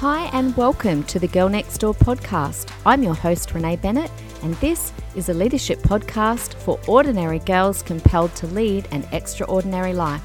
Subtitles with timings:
[0.00, 2.70] Hi, and welcome to the Girl Next Door podcast.
[2.84, 4.10] I'm your host, Renee Bennett,
[4.42, 10.20] and this is a leadership podcast for ordinary girls compelled to lead an extraordinary life.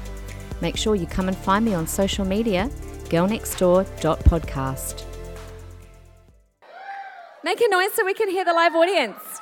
[0.60, 2.68] Make sure you come and find me on social media,
[3.04, 5.04] girlnextdoor.podcast.
[7.42, 9.40] Make a noise so we can hear the live audience.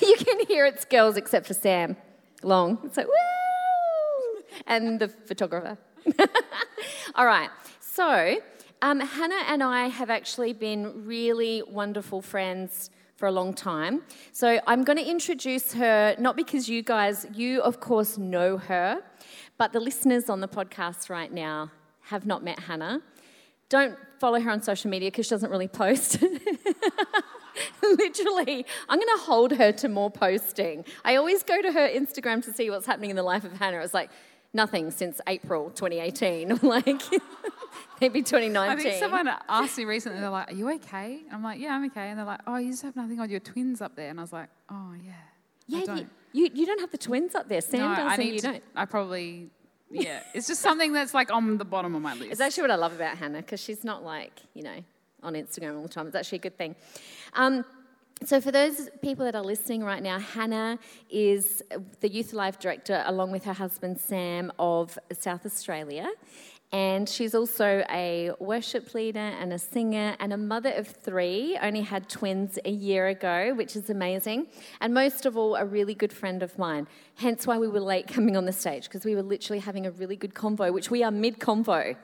[0.00, 1.98] you can hear it's girls except for Sam
[2.42, 2.78] Long.
[2.84, 4.42] It's like, woo!
[4.66, 5.76] And the photographer.
[7.16, 7.50] All right.
[7.80, 8.40] So,
[8.82, 14.02] um, Hannah and I have actually been really wonderful friends for a long time.
[14.30, 19.02] So, I'm going to introduce her, not because you guys, you of course know her,
[19.58, 23.02] but the listeners on the podcast right now have not met Hannah.
[23.68, 26.22] Don't follow her on social media because she doesn't really post.
[27.82, 30.84] Literally, I'm going to hold her to more posting.
[31.04, 33.80] I always go to her Instagram to see what's happening in the life of Hannah.
[33.80, 34.10] It's like,
[34.52, 37.02] nothing since April 2018, like
[38.00, 38.56] maybe 2019.
[38.56, 41.20] I think someone asked me recently, they're like, Are you okay?
[41.26, 42.10] And I'm like, Yeah, I'm okay.
[42.10, 44.10] And they're like, Oh, you just have nothing on your twins up there.
[44.10, 45.12] And I was like, Oh, yeah.
[45.66, 46.10] Yeah, don't.
[46.32, 47.60] You, you, don't have the twins up there.
[47.60, 48.62] Sam no, does, I need you don't.
[48.74, 49.50] I probably,
[49.90, 50.22] yeah.
[50.32, 52.30] it's just something that's like on the bottom of my list.
[52.30, 54.84] It's actually what I love about Hannah because she's not like, you know,
[55.22, 56.06] on Instagram all the time.
[56.06, 56.76] It's actually a good thing.
[57.34, 57.64] Um,
[58.24, 61.62] so, for those people that are listening right now, Hannah is
[62.00, 66.06] the Youth Alive Director, along with her husband Sam, of South Australia.
[66.72, 71.58] And she's also a worship leader and a singer and a mother of three.
[71.60, 74.46] Only had twins a year ago, which is amazing.
[74.80, 76.86] And most of all, a really good friend of mine.
[77.16, 79.90] Hence why we were late coming on the stage, because we were literally having a
[79.90, 81.96] really good convo, which we are mid convo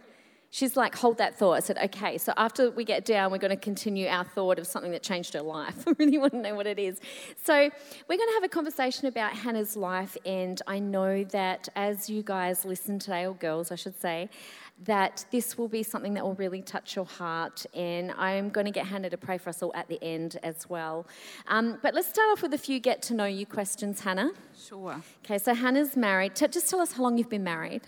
[0.51, 1.53] she's like, hold that thought.
[1.53, 4.67] I said, okay, so after we get down, we're going to continue our thought of
[4.67, 5.83] something that changed her life.
[5.87, 7.01] I really want to know what it is.
[7.45, 12.09] So we're going to have a conversation about Hannah's life, and I know that as
[12.09, 14.31] you guys listen today, or girls, I should say,
[14.85, 17.65] that this will be something that will really touch your heart.
[17.75, 20.69] And I'm going to get Hannah to pray for us all at the end as
[20.69, 21.07] well.
[21.49, 24.33] Um, but let's start off with a few get to know you questions, Hannah.
[24.57, 25.03] Sure.
[25.25, 26.37] Okay, so Hannah's married.
[26.37, 27.83] Just tell us how long you've been married.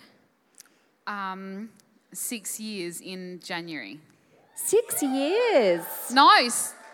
[1.06, 1.70] Um,
[2.12, 4.00] six years in January.
[4.54, 5.84] Six years?
[6.12, 6.30] No,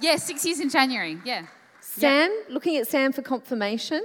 [0.01, 1.47] yeah, six years in January, yeah.
[1.81, 2.47] Sam, yep.
[2.51, 4.05] looking at Sam for confirmation.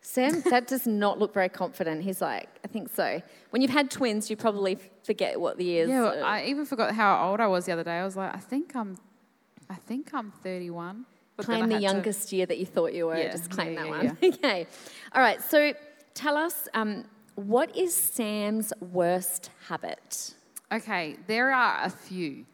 [0.00, 2.04] Sam, that does not look very confident.
[2.04, 3.20] He's like, I think so.
[3.50, 5.88] When you've had twins, you probably forget what the years.
[5.88, 7.98] Yeah, well, I even forgot how old I was the other day.
[7.98, 8.96] I was like, I think I'm,
[9.68, 11.06] I think I'm 31.
[11.38, 12.36] claim the youngest to...
[12.36, 13.16] year that you thought you were.
[13.16, 14.18] Yeah, just claim yeah, that yeah, one.
[14.34, 14.66] okay.
[15.12, 15.42] All right.
[15.42, 15.72] So
[16.14, 17.04] tell us, um,
[17.36, 20.34] what is Sam's worst habit?
[20.72, 22.44] Okay, there are a few,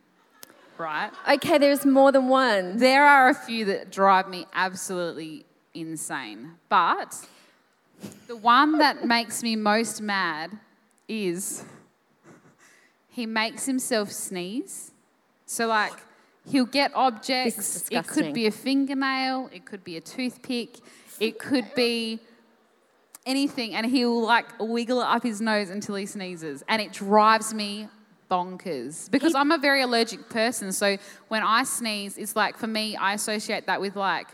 [0.76, 1.10] right?
[1.30, 2.76] Okay, there's more than one.
[2.76, 6.52] There are a few that drive me absolutely insane.
[6.68, 7.26] But
[8.26, 10.58] the one that makes me most mad
[11.08, 11.64] is
[13.08, 14.90] he makes himself sneeze.
[15.46, 15.92] So, like,
[16.50, 17.88] he'll get objects.
[17.90, 20.78] It could be a fingernail, it could be a toothpick,
[21.20, 22.20] it could be
[23.26, 26.62] anything, and he'll like wiggle it up his nose until he sneezes.
[26.68, 27.88] And it drives me
[28.30, 30.72] bonkers because he, I'm a very allergic person.
[30.72, 30.96] So
[31.28, 34.28] when I sneeze, it's like for me, I associate that with like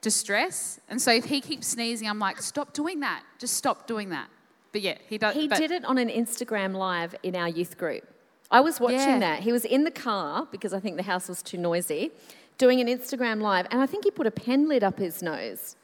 [0.00, 0.80] distress.
[0.88, 3.22] And so if he keeps sneezing, I'm like, stop doing that.
[3.38, 4.28] Just stop doing that.
[4.72, 5.34] But yeah, he does.
[5.34, 8.04] He but, did it on an Instagram live in our youth group.
[8.50, 9.18] I was watching yeah.
[9.18, 9.40] that.
[9.40, 12.12] He was in the car because I think the house was too noisy,
[12.58, 15.76] doing an Instagram live, and I think he put a pen lid up his nose.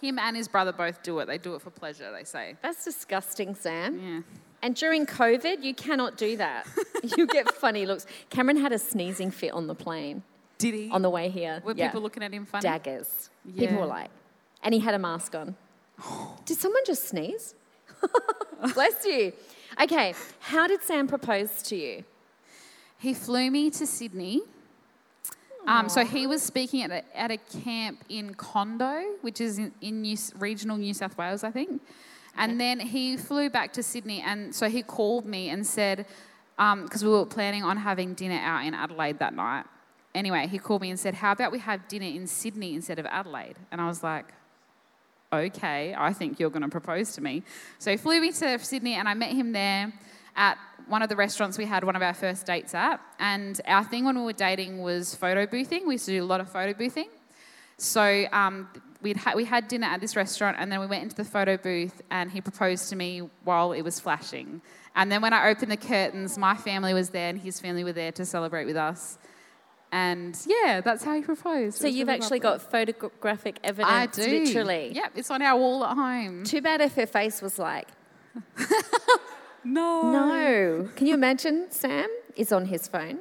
[0.00, 1.26] Him and his brother both do it.
[1.26, 2.56] They do it for pleasure, they say.
[2.62, 4.00] That's disgusting, Sam.
[4.00, 4.20] Yeah.
[4.62, 6.66] And during COVID, you cannot do that.
[7.16, 8.06] you get funny looks.
[8.30, 10.22] Cameron had a sneezing fit on the plane.
[10.58, 10.90] Did he?
[10.90, 11.62] On the way here.
[11.64, 11.88] Were yeah.
[11.88, 12.62] people looking at him funny?
[12.62, 13.30] Daggers.
[13.44, 13.68] Yeah.
[13.68, 14.10] People were like,
[14.62, 15.56] and he had a mask on.
[16.44, 17.54] did someone just sneeze?
[18.74, 19.32] Bless you.
[19.80, 22.04] Okay, how did Sam propose to you?
[22.98, 24.42] He flew me to Sydney.
[25.66, 29.72] Um, so he was speaking at a, at a camp in Condo, which is in,
[29.80, 31.82] in New, regional New South Wales, I think.
[32.36, 36.06] And then he flew back to Sydney, and so he called me and said,
[36.56, 39.64] because um, we were planning on having dinner out in Adelaide that night.
[40.14, 43.06] Anyway, he called me and said, How about we have dinner in Sydney instead of
[43.06, 43.56] Adelaide?
[43.70, 44.26] And I was like,
[45.32, 47.42] Okay, I think you're going to propose to me.
[47.78, 49.92] So he flew me to Sydney, and I met him there
[50.36, 53.00] at one of the restaurants we had one of our first dates at.
[53.18, 55.86] And our thing when we were dating was photo boothing.
[55.86, 57.08] We used to do a lot of photo boothing.
[57.78, 58.68] So um,
[59.02, 61.56] we'd ha- we had dinner at this restaurant, and then we went into the photo
[61.56, 64.62] booth, and he proposed to me while it was flashing.
[64.94, 67.92] And then when I opened the curtains, my family was there, and his family were
[67.92, 69.18] there to celebrate with us.
[69.92, 71.78] And yeah, that's how he proposed.
[71.78, 72.60] So you've really actually lovely.
[72.60, 74.44] got photographic evidence, I do.
[74.44, 74.92] literally.
[74.94, 76.44] Yep, it's on our wall at home.
[76.44, 77.88] Too bad if her face was like.
[79.66, 80.10] No.
[80.12, 80.88] No.
[80.96, 81.66] Can you imagine?
[81.70, 83.18] Sam is on his phone.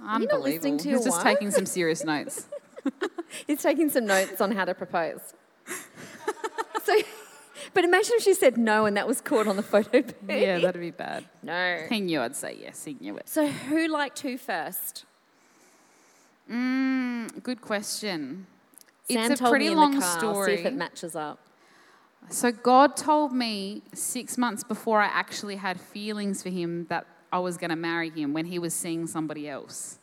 [0.00, 0.42] Unbelievable.
[0.42, 1.34] listening to He's just wife?
[1.34, 2.46] taking some serious notes.
[3.46, 5.34] He's taking some notes on how to propose.
[6.84, 6.94] so,
[7.74, 10.14] but imagine if she said no and that was caught on the photo booth.
[10.28, 11.24] yeah, that'd be bad.
[11.42, 11.86] No.
[11.88, 12.84] He knew I'd say yes.
[12.84, 13.28] He knew it.
[13.28, 15.04] So who liked who first?
[16.50, 18.46] Mm, good question.
[19.10, 20.18] Sam it's a told pretty me in long the car.
[20.18, 20.56] story.
[20.56, 21.40] See if it matches up.
[22.28, 27.38] So God told me six months before I actually had feelings for him that I
[27.38, 29.98] was going to marry him when he was seeing somebody else.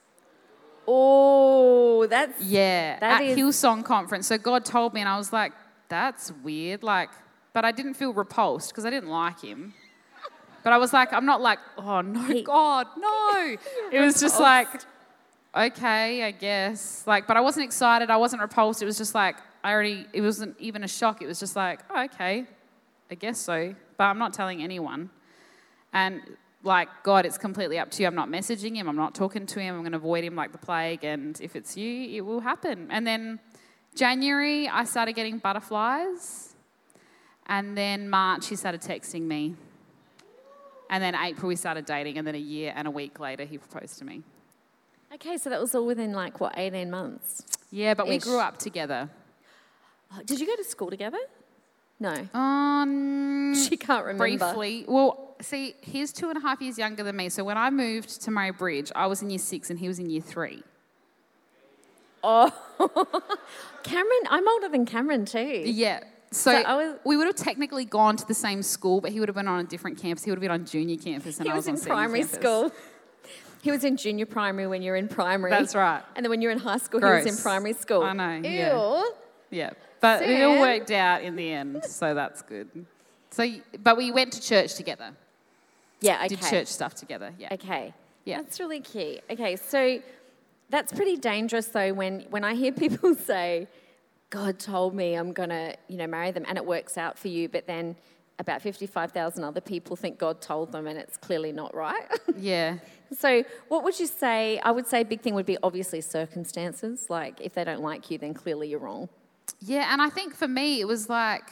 [0.87, 4.27] Oh, that's Yeah, That at is- Hillsong conference.
[4.27, 5.53] So God told me, and I was like,
[5.89, 7.09] "That's weird." Like,
[7.53, 9.73] but I didn't feel repulsed because I didn't like him.
[10.63, 13.55] But I was like, I'm not like, oh no, He- God, no.
[13.91, 14.69] It was just like,
[15.55, 17.03] okay, I guess.
[17.05, 18.09] Like, but I wasn't excited.
[18.09, 18.81] I wasn't repulsed.
[18.81, 20.05] It was just like, I already.
[20.13, 21.21] It wasn't even a shock.
[21.21, 22.45] It was just like, oh, okay,
[23.09, 23.75] I guess so.
[23.97, 25.09] But I'm not telling anyone.
[25.93, 26.21] And
[26.63, 28.07] like, God, it's completely up to you.
[28.07, 28.87] I'm not messaging him.
[28.87, 29.75] I'm not talking to him.
[29.75, 31.03] I'm going to avoid him like the plague.
[31.03, 32.87] And if it's you, it will happen.
[32.89, 33.39] And then
[33.95, 36.55] January, I started getting butterflies.
[37.45, 39.55] And then March, he started texting me.
[40.89, 42.17] And then April, we started dating.
[42.17, 44.23] And then a year and a week later, he proposed to me.
[45.13, 45.37] okay.
[45.37, 47.43] So that was all within like what, eighteen months?
[47.71, 49.09] Yeah, but we grew up together.
[50.15, 51.17] Oh, did you go to school together?
[51.99, 54.23] No, Um, she can't remember.
[54.25, 54.83] briefly.
[54.87, 57.29] Well, see, he's two and a half years younger than me.
[57.29, 59.99] So when I moved to Murray Bridge, I was in year six and he was
[59.99, 60.63] in year three.
[62.23, 62.51] Oh,
[63.83, 65.63] Cameron, I'm older than Cameron too.
[65.65, 66.01] Yeah.
[66.31, 69.29] So, So was- we would have technically gone to the same school, but he would
[69.29, 70.23] have been on a different campus.
[70.23, 72.39] He would have been on junior campus, and I was was, in primary campus.
[72.39, 72.71] school.
[73.61, 75.51] He was in junior primary when you're in primary.
[75.51, 76.01] That's right.
[76.15, 78.03] And then when you're in high school, he was in primary school.
[78.03, 78.41] I know, Ew.
[78.49, 79.03] yeah.
[79.51, 79.69] Yeah,
[80.03, 82.67] but it all worked out in the end, so that's good.
[83.31, 83.47] So,
[83.81, 85.13] but we went to church together.
[86.01, 86.27] Yeah, okay.
[86.27, 87.33] Did church stuff together.
[87.39, 87.53] Yeah.
[87.53, 87.93] Okay.
[88.25, 88.41] Yeah.
[88.41, 89.21] That's really key.
[89.31, 90.01] Okay, so
[90.69, 93.69] that's pretty dangerous though when, when I hear people say,
[94.29, 97.47] God told me I'm gonna, you know, marry them and it works out for you,
[97.47, 97.95] but then
[98.39, 102.05] about 55,000 other people think God told them and it's clearly not right.
[102.37, 102.79] Yeah.
[103.17, 104.59] so what would you say?
[104.59, 107.05] I would say a big thing would be obviously circumstances.
[107.09, 109.07] Like if they don't like you, then clearly you're wrong.
[109.65, 111.51] Yeah, and I think for me it was like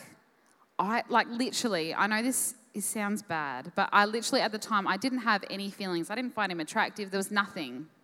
[0.77, 4.87] I like literally, I know this it sounds bad, but I literally at the time
[4.87, 6.09] I didn't have any feelings.
[6.09, 7.11] I didn't find him attractive.
[7.11, 7.87] There was nothing.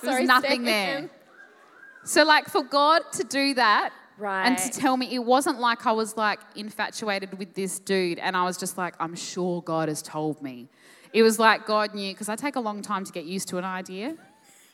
[0.00, 1.10] There Sorry, was nothing there.
[2.04, 4.46] So like for God to do that right.
[4.46, 8.36] and to tell me it wasn't like I was like infatuated with this dude and
[8.36, 10.68] I was just like I'm sure God has told me.
[11.12, 13.58] It was like God knew because I take a long time to get used to
[13.58, 14.14] an idea.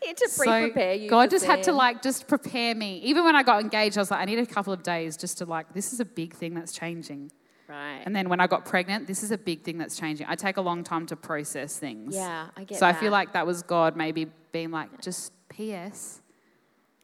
[0.06, 1.08] Had to So pre-prepare you.
[1.08, 2.98] God just had to like just prepare me.
[2.98, 5.38] Even when I got engaged, I was like, I need a couple of days just
[5.38, 7.30] to like, this is a big thing that's changing.
[7.68, 8.02] Right.
[8.04, 10.26] And then when I got pregnant, this is a big thing that's changing.
[10.28, 12.14] I take a long time to process things.
[12.14, 16.20] Yeah, I get So I feel like that was God maybe being like, just P.S.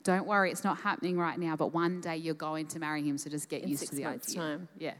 [0.03, 3.19] Don't worry, it's not happening right now, but one day you're going to marry him,
[3.19, 4.35] so just get In used to the idea.
[4.35, 4.69] time.
[4.79, 4.95] Yeah.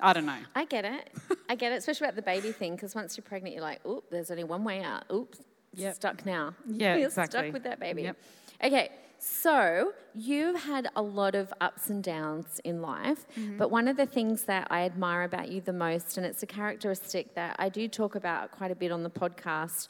[0.00, 0.38] I don't know.
[0.54, 1.10] I get it.
[1.48, 4.04] I get it, especially about the baby thing, because once you're pregnant, you're like, oop,
[4.10, 5.04] there's only one way out.
[5.12, 5.38] Oops,
[5.74, 5.94] Yep.
[5.94, 6.54] stuck now.
[6.66, 7.40] Yeah, you're exactly.
[7.40, 8.02] stuck with that baby.
[8.02, 8.16] Yep.
[8.64, 13.58] Okay, so you've had a lot of ups and downs in life, Mm-hmm.
[13.58, 16.46] but one of the things that I admire about you the most, and it's a
[16.46, 19.88] characteristic that I do talk about quite a bit on the podcast,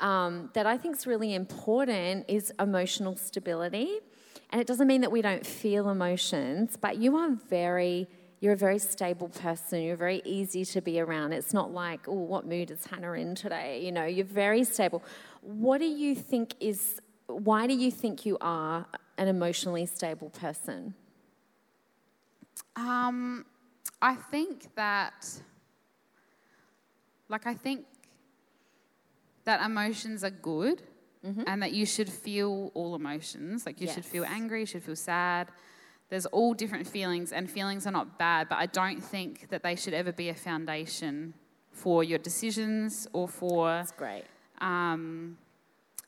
[0.00, 3.98] um, that I think is really important is emotional stability.
[4.52, 8.08] And it doesn't mean that we don't feel emotions, but you are very
[8.40, 9.82] you're a very stable person.
[9.82, 11.32] You're very easy to be around.
[11.32, 13.84] It's not like, oh, what mood is Hannah in today?
[13.84, 15.02] You know, you're very stable.
[15.42, 18.86] What do you think is, why do you think you are
[19.18, 20.94] an emotionally stable person?
[22.76, 23.44] Um,
[24.00, 25.28] I think that,
[27.28, 27.84] like, I think
[29.44, 30.82] that emotions are good
[31.22, 33.66] and that you should feel all emotions.
[33.66, 35.48] Like, you should feel angry, you should feel sad.
[36.10, 39.76] There's all different feelings, and feelings are not bad, but I don't think that they
[39.76, 41.34] should ever be a foundation
[41.70, 44.24] for your decisions or for That's great.
[44.60, 45.38] um,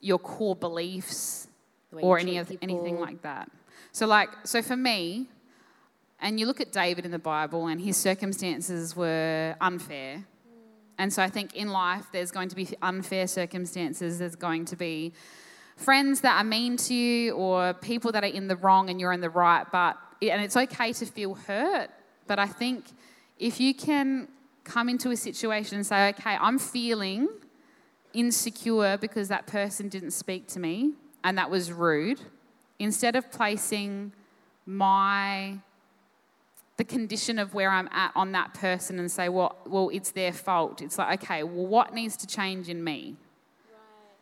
[0.01, 1.47] your core beliefs
[1.91, 3.49] The way you or any of anything like that.
[3.93, 5.29] So like so for me,
[6.21, 10.25] and you look at David in the Bible and his circumstances were unfair.
[10.99, 14.77] And so I think in life there's going to be unfair circumstances, there's going to
[14.77, 15.13] be
[15.77, 19.13] friends that are mean to you or people that are in the wrong and you're
[19.13, 21.91] in the right, but and it's okay to feel hurt,
[22.27, 22.85] but I think
[23.39, 24.29] if you can
[24.65, 27.29] come into a situation and say, okay, I'm feeling
[28.13, 30.93] insecure because that person didn't speak to me
[31.25, 32.21] and that was rude,
[32.79, 34.13] instead of placing
[34.67, 35.59] my
[36.79, 40.33] the condition of where I'm at on that person and say, well, well, it's their
[40.33, 40.81] fault.
[40.81, 43.17] It's like, okay, well, what needs to change in me?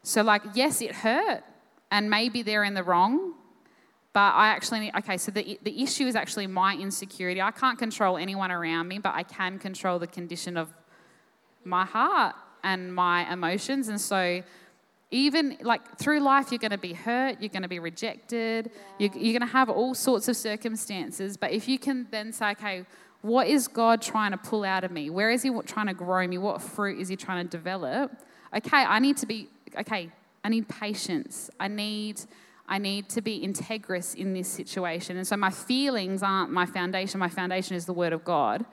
[0.03, 1.43] So, like, yes, it hurt,
[1.91, 3.35] and maybe they're in the wrong,
[4.13, 7.41] but I actually need, okay, so the, the issue is actually my insecurity.
[7.41, 10.73] I can't control anyone around me, but I can control the condition of
[11.65, 13.89] my heart and my emotions.
[13.89, 14.43] And so,
[15.11, 18.81] even like through life, you're going to be hurt, you're going to be rejected, yeah.
[18.99, 21.37] you're, you're going to have all sorts of circumstances.
[21.37, 22.85] But if you can then say, okay,
[23.23, 25.11] what is God trying to pull out of me?
[25.11, 26.39] Where is He trying to grow me?
[26.39, 28.13] What fruit is He trying to develop?
[28.57, 30.11] Okay, I need to be, okay,
[30.45, 31.51] I need patience.
[31.59, 32.21] I need.
[32.69, 35.17] I need to be integrous in this situation.
[35.17, 37.19] And so my feelings aren't my foundation.
[37.19, 38.65] My foundation is the Word of God.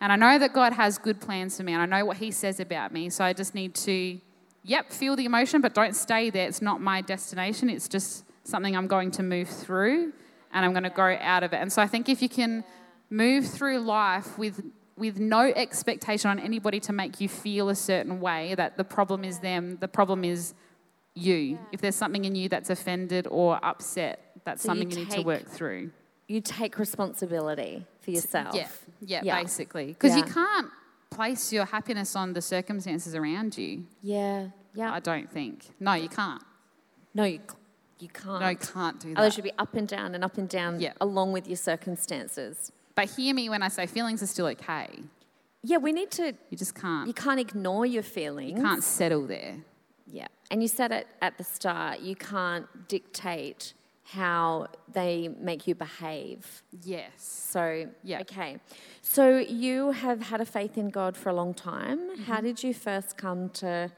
[0.00, 2.30] And I know that God has good plans for me, and I know what He
[2.30, 3.10] says about me.
[3.10, 4.18] So I just need to
[4.66, 6.46] yep, feel the emotion, but don't stay there.
[6.48, 7.70] It's not my destination.
[7.70, 10.12] It's just something I'm going to move through
[10.52, 11.56] and I'm going to grow out of it.
[11.56, 12.64] And so I think if you can
[13.08, 14.64] move through life with
[14.96, 19.24] with no expectation on anybody to make you feel a certain way that the problem
[19.24, 20.54] is them, the problem is
[21.14, 21.58] you.
[21.72, 25.10] If there's something in you that's offended or upset, that's so something you, you need
[25.12, 25.90] to work through.
[26.28, 28.54] You take responsibility for yourself.
[28.54, 28.68] Yeah,
[29.00, 29.40] yeah, yeah.
[29.40, 29.88] basically.
[29.88, 30.24] Because yeah.
[30.24, 30.68] you can't
[31.10, 33.84] place your happiness on the circumstances around you.
[34.02, 34.92] Yeah, yeah.
[34.92, 35.66] I don't think.
[35.78, 36.42] No, you can't.
[37.14, 37.40] No, you,
[37.98, 38.40] you can't.
[38.40, 39.20] No, you can't do that.
[39.20, 40.92] Others should be up and down and up and down yeah.
[41.00, 42.72] along with your circumstances.
[42.96, 44.88] But hear me when I say feelings are still okay.
[45.62, 46.32] Yeah, we need to.
[46.50, 47.06] You just can't.
[47.06, 48.56] You can't ignore your feelings.
[48.56, 49.56] You can't settle there.
[50.06, 50.28] Yeah.
[50.50, 53.74] And you said it at the start, you can't dictate
[54.04, 56.62] how they make you behave.
[56.82, 57.10] Yes.
[57.16, 58.20] So, yeah.
[58.20, 58.58] Okay.
[59.02, 61.98] So, you have had a faith in God for a long time.
[61.98, 62.22] Mm-hmm.
[62.22, 63.90] How did you first come to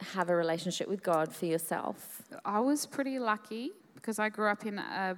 [0.00, 2.22] have a relationship with God for yourself?
[2.44, 5.16] I was pretty lucky because I grew up in a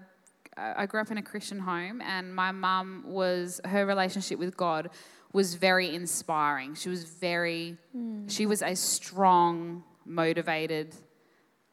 [0.59, 4.91] I grew up in a Christian home and my mum was her relationship with God
[5.33, 6.75] was very inspiring.
[6.75, 8.31] She was very mm.
[8.31, 10.95] she was a strong, motivated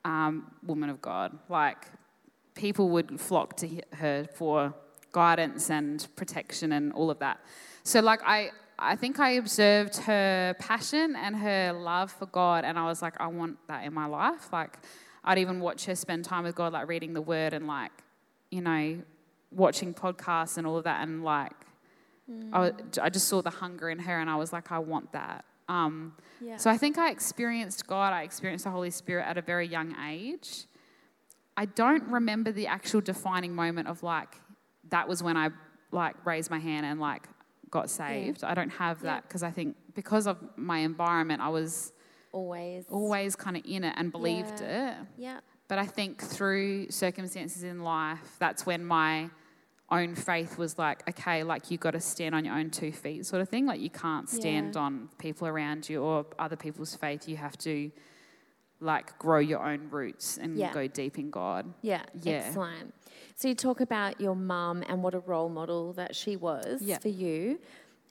[0.03, 1.37] um, woman of God.
[1.49, 1.87] Like
[2.55, 4.73] people would flock to her for
[5.11, 7.39] guidance and protection and all of that.
[7.83, 12.77] So, like, I, I think I observed her passion and her love for God, and
[12.77, 14.51] I was like, I want that in my life.
[14.51, 14.79] Like,
[15.23, 17.91] I'd even watch her spend time with God, like reading the Word and, like,
[18.55, 19.01] you know,
[19.51, 21.53] watching podcasts and all of that, and like,
[22.31, 22.49] mm.
[22.53, 22.71] I,
[23.01, 25.45] I just saw the hunger in her, and I was like, I want that.
[25.67, 26.57] Um, yeah.
[26.57, 29.95] So I think I experienced God, I experienced the Holy Spirit at a very young
[30.07, 30.65] age.
[31.57, 34.35] I don't remember the actual defining moment of like
[34.89, 35.49] that was when I
[35.91, 37.27] like raised my hand and like
[37.71, 38.41] got saved.
[38.43, 38.51] Yeah.
[38.51, 39.47] I don't have that because yeah.
[39.47, 41.93] I think because of my environment, I was
[42.31, 44.91] always always kind of in it and believed yeah.
[44.91, 45.07] it.
[45.17, 45.39] Yeah.
[45.67, 49.29] But I think through circumstances in life, that's when my
[49.91, 53.25] own faith was like, okay, like you got to stand on your own two feet,
[53.25, 53.65] sort of thing.
[53.65, 57.27] Like you can't stand on people around you or other people's faith.
[57.27, 57.91] You have to
[58.79, 60.73] like grow your own roots and yeah.
[60.73, 61.71] go deep in God.
[61.81, 62.93] Yeah, yeah, excellent.
[63.35, 66.97] So you talk about your mum and what a role model that she was yeah.
[66.99, 67.59] for you.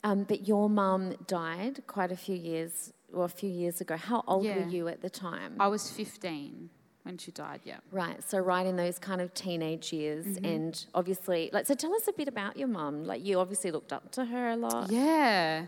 [0.02, 3.96] Um, but your mum died quite a few years, or a few years ago.
[3.96, 4.58] How old yeah.
[4.58, 5.56] were you at the time?
[5.58, 6.68] I was 15
[7.04, 7.78] when she died, yeah.
[7.92, 10.44] Right, so right in those kind of teenage years, mm-hmm.
[10.44, 13.04] and obviously, like, so tell us a bit about your mum.
[13.04, 14.90] Like, you obviously looked up to her a lot.
[14.90, 15.66] Yeah.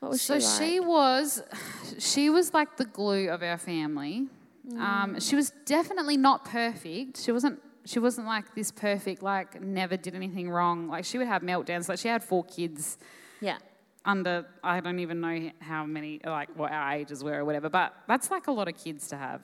[0.00, 0.58] What was so she like?
[0.58, 1.42] she was,
[1.98, 4.26] she was like the glue of our family.
[4.68, 4.80] Mm.
[4.80, 7.18] Um, she was definitely not perfect.
[7.18, 7.60] She wasn't.
[7.86, 9.22] She wasn't like this perfect.
[9.22, 10.88] Like never did anything wrong.
[10.88, 11.88] Like she would have meltdowns.
[11.88, 12.96] Like she had four kids.
[13.40, 13.58] Yeah.
[14.06, 17.68] Under I don't even know how many like what our ages were or whatever.
[17.68, 19.42] But that's like a lot of kids to have.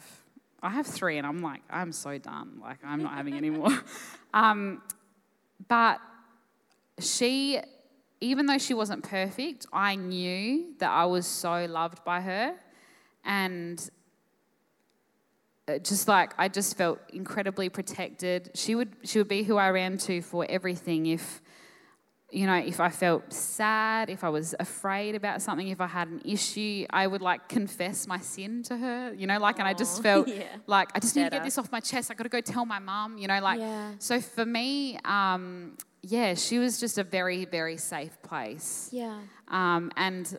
[0.62, 2.60] I have three, and I'm like I'm so done.
[2.60, 3.70] Like I'm not having any more.
[4.34, 4.82] um,
[5.68, 6.00] but
[6.98, 7.60] she
[8.20, 12.54] even though she wasn't perfect, I knew that I was so loved by her.
[13.24, 13.90] And
[15.78, 18.50] just like I just felt incredibly protected.
[18.54, 21.06] She would she would be who I ran to for everything.
[21.06, 21.40] If
[22.32, 26.08] you know, if I felt sad, if I was afraid about something, if I had
[26.08, 29.12] an issue, I would like confess my sin to her.
[29.14, 30.44] You know, like, Aww, and I just felt yeah.
[30.66, 32.10] like I just need to get this off my chest.
[32.10, 33.18] I got to go tell my mum.
[33.18, 33.58] You know, like.
[33.58, 33.92] Yeah.
[33.98, 38.88] So for me, um, yeah, she was just a very, very safe place.
[38.92, 39.18] Yeah.
[39.48, 40.38] Um, and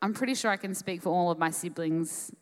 [0.00, 2.32] I'm pretty sure I can speak for all of my siblings.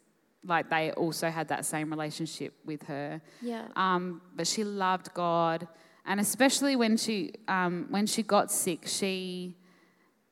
[0.45, 3.21] Like they also had that same relationship with her.
[3.41, 3.67] Yeah.
[3.77, 5.69] Um, but she loved God,
[6.05, 9.57] and especially when she um, when she got sick, she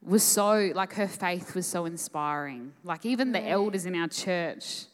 [0.02, 2.72] was so like her faith was so inspiring.
[2.84, 4.86] Like even the elders in our church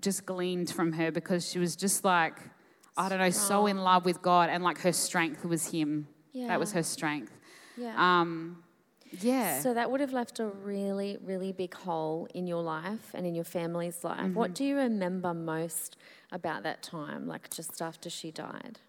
[0.00, 2.34] just gleaned from her because she was just like
[2.96, 6.08] I don't know, so in love with God, and like her strength was Him.
[6.32, 6.48] Yeah.
[6.48, 7.32] That was her strength.
[7.76, 7.94] Yeah.
[7.96, 8.64] Um,
[9.20, 9.60] yeah.
[9.60, 13.34] So that would have left a really, really big hole in your life and in
[13.34, 14.18] your family's life.
[14.18, 14.34] Mm-hmm.
[14.34, 15.96] What do you remember most
[16.32, 18.80] about that time, like just after she died?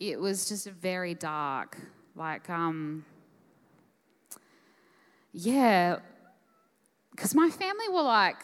[0.00, 1.76] It was just very dark.
[2.16, 3.04] Like, um,
[5.32, 5.98] yeah,
[7.10, 8.42] because my family were like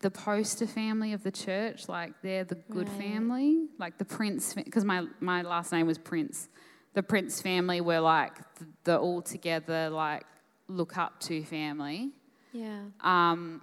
[0.00, 1.88] the poster family of the church.
[1.88, 2.98] Like, they're the good Right.
[2.98, 3.66] family.
[3.78, 6.48] Like the Prince, because my, my last name was Prince.
[6.94, 10.24] The Prince family were like the, the all together, like,
[10.68, 12.12] look up to family.
[12.52, 12.82] Yeah.
[13.00, 13.62] Um,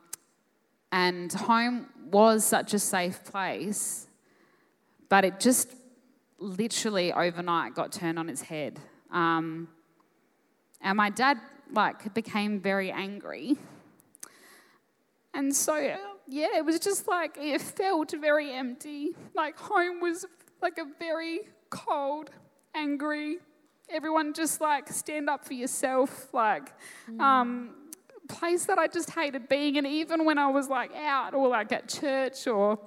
[0.91, 4.07] and home was such a safe place,
[5.07, 5.69] but it just
[6.41, 8.79] literally overnight got turned on its head.
[9.11, 9.67] Um,
[10.81, 11.37] and my dad
[11.71, 13.57] like became very angry.
[15.33, 15.77] And so
[16.27, 19.11] yeah, it was just like it felt very empty.
[19.33, 20.25] Like home was
[20.61, 22.31] like a very cold,
[22.75, 23.37] angry.
[23.89, 26.73] Everyone just like stand up for yourself, like
[27.19, 27.71] um,
[28.27, 29.77] place that I just hated being.
[29.77, 32.79] And even when I was like out or like at church or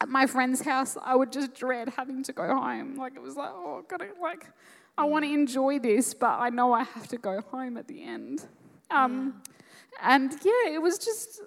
[0.00, 2.96] at my friend's house, I would just dread having to go home.
[2.96, 4.46] Like it was like, oh, gotta like,
[4.98, 8.02] I want to enjoy this, but I know I have to go home at the
[8.02, 8.46] end.
[8.90, 9.42] Um,
[10.00, 11.40] And yeah, it was just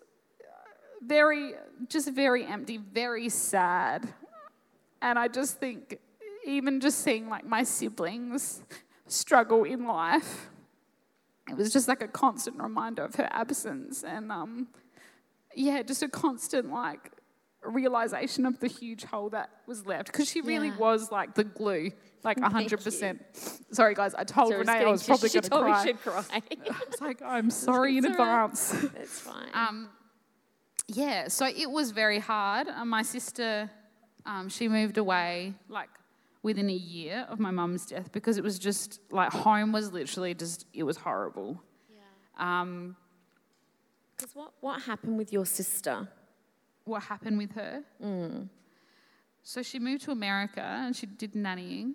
[1.01, 1.53] very,
[1.87, 4.11] just very empty, very sad.
[5.01, 5.99] And I just think,
[6.45, 8.63] even just seeing like my siblings
[9.07, 10.49] struggle in life,
[11.47, 14.03] it was just like a constant reminder of her absence.
[14.03, 14.67] And um,
[15.55, 17.11] yeah, just a constant like
[17.63, 20.77] realization of the huge hole that was left because she really Yeah.
[20.77, 21.91] was like the glue,
[22.23, 23.19] like Thank 100%.
[23.71, 25.55] Sorry, guys, I told Sarah's Renee I was probably going to go.
[25.57, 25.85] She told me cry.
[25.85, 26.23] she'd cry.
[26.31, 28.19] I was like, I'm sorry in all right.
[28.45, 28.73] advance.
[28.95, 29.49] It's fine.
[29.53, 29.89] Um,
[30.87, 32.67] yeah, so it was very hard.
[32.69, 33.69] Uh, my sister,
[34.25, 35.89] um, she moved away like
[36.41, 40.33] within a year of my mum's death because it was just like home was literally
[40.33, 41.61] just, it was horrible.
[41.89, 42.61] Yeah.
[42.61, 42.95] Um,
[44.17, 46.07] 'Cause what, what happened with your sister?
[46.89, 47.83] What happened with her?
[49.43, 51.93] So she moved to America and she did nannying.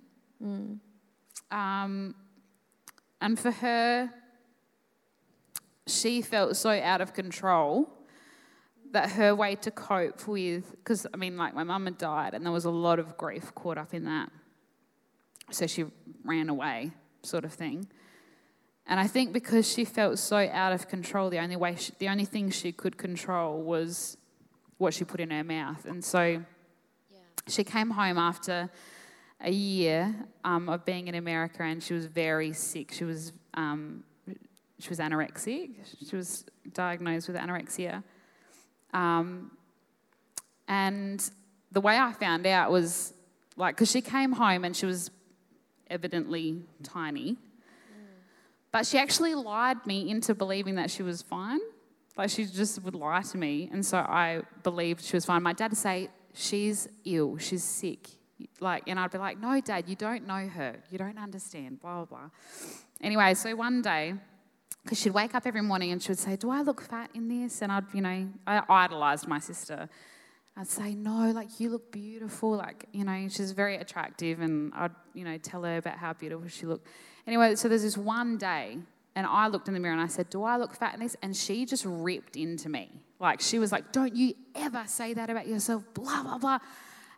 [1.50, 2.14] Um,
[3.20, 4.10] and for her,
[5.86, 7.88] she felt so out of control
[8.92, 12.44] that her way to cope with, because I mean, like my mum had died and
[12.44, 14.30] there was a lot of grief caught up in that.
[15.50, 15.84] So she
[16.24, 16.92] ran away,
[17.22, 17.88] sort of thing.
[18.86, 22.08] And I think because she felt so out of control, the only way, she, the
[22.08, 24.16] only thing she could control was
[24.78, 25.84] what she put in her mouth.
[25.84, 26.42] And so
[27.48, 28.70] she came home after
[29.40, 32.92] a year um, of being in America, and she was very sick.
[32.92, 34.04] She was um,
[34.78, 35.70] she was anorexic.
[36.08, 38.02] She was diagnosed with anorexia.
[38.92, 39.50] Um,
[40.68, 41.30] and
[41.72, 43.12] the way I found out was
[43.56, 45.10] like, because she came home and she was
[45.88, 47.36] evidently tiny,
[48.72, 51.60] but she actually lied me into believing that she was fine.
[52.16, 55.42] Like she just would lie to me, and so I believed she was fine.
[55.42, 57.38] My dad would say, "She's ill.
[57.38, 58.08] She's sick."
[58.60, 60.76] Like, and I'd be like, "No, Dad, you don't know her.
[60.90, 62.30] You don't understand." Blah blah blah.
[63.00, 64.14] Anyway, so one day,
[64.82, 67.28] because she'd wake up every morning and she would say, "Do I look fat in
[67.28, 69.88] this?" And I'd, you know, I idolized my sister.
[70.56, 72.50] I'd say, "No, like you look beautiful.
[72.50, 76.46] Like, you know, she's very attractive." And I'd, you know, tell her about how beautiful
[76.48, 76.86] she looked.
[77.26, 78.78] Anyway, so there's this one day,
[79.16, 81.16] and I looked in the mirror and I said, "Do I look fat in this?"
[81.22, 83.00] And she just ripped into me.
[83.20, 86.58] Like she was like, "Don't you ever say that about yourself." Blah blah blah.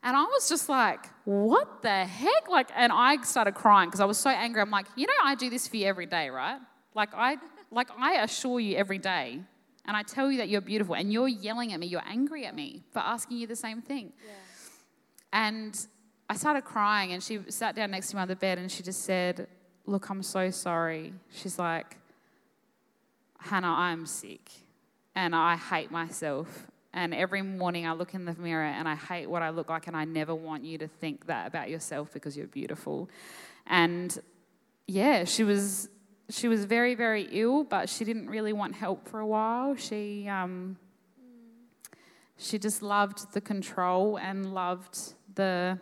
[0.03, 4.05] And I was just like, "What the heck?" Like, and I started crying because I
[4.05, 4.61] was so angry.
[4.61, 6.61] I'm like, "You know, I do this for you every day, right?
[6.95, 7.39] Like I,
[7.71, 9.41] like I assure you every day."
[9.87, 12.57] And I tell you that you're beautiful, and you're yelling at me, you're angry at
[12.57, 14.13] me for asking you the same thing.
[15.33, 15.87] And
[16.29, 18.83] I started crying, and she sat down next to me on the bed, and she
[18.83, 19.47] just said,
[19.87, 21.13] Look, I'm so sorry.
[21.31, 21.97] She's like,
[23.39, 24.51] Hannah, I'm sick,
[25.15, 26.67] and I hate myself.
[26.93, 29.87] And every morning I look in the mirror and I hate what I look like,
[29.87, 33.09] and I never want you to think that about yourself because you're beautiful.
[33.67, 34.19] And
[34.89, 35.89] yeah, she was
[36.31, 39.77] she was very very ill, but she didn't really want help for a while.
[39.77, 40.79] She um,
[42.39, 45.79] she just loved the control and loved the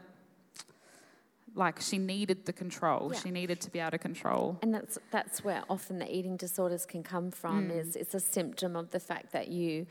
[1.55, 3.11] like she needed the control.
[3.13, 3.21] Yeah.
[3.21, 4.59] She needed to be able to control.
[4.63, 7.69] And that's that's where often the eating disorders can come from.
[7.69, 7.81] Mm.
[7.81, 9.87] Is it's a symptom of the fact that you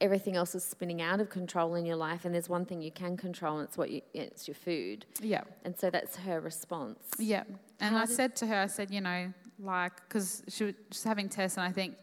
[0.00, 2.90] everything else is spinning out of control in your life, and there's one thing you
[2.90, 5.04] can control, and it's what you it's your food.
[5.20, 5.42] Yeah.
[5.64, 6.98] And so that's her response.
[7.18, 7.44] Yeah.
[7.80, 11.04] And How I said to her, I said, you know, like, because she was just
[11.04, 11.96] having tests, and I think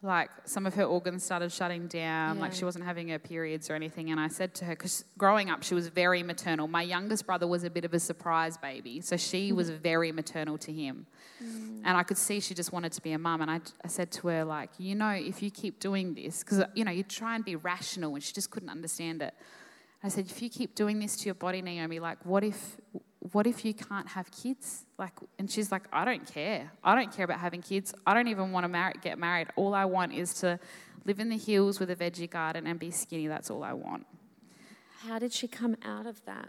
[0.00, 3.74] like some of her organs started shutting down like she wasn't having her periods or
[3.74, 4.10] anything.
[4.10, 6.68] And i said to her because growing up she was very maternal.
[6.68, 9.56] My youngest brother was a bit of a surprise baby so she mm-hmm.
[9.56, 11.06] was very maternal to him.
[11.42, 11.82] Mm.
[11.84, 13.42] And i could see she just wanted to be a mum.
[13.42, 16.62] And I, I said to her like you know if you keep doing this because
[16.74, 19.34] you know you try and be rational and she just couldn't understand it.
[20.04, 22.76] I said if you keep doing this to your body naomi like what if
[23.32, 24.84] what if you can't have kids?
[24.98, 26.70] Like, and she's like, I don't care.
[26.82, 27.94] I don't care about having kids.
[28.06, 29.48] I don't even want to marry, get married.
[29.56, 30.58] All I want is to
[31.04, 33.26] live in the hills with a veggie garden and be skinny.
[33.26, 34.06] That's all I want.
[35.06, 36.48] How did she come out of that?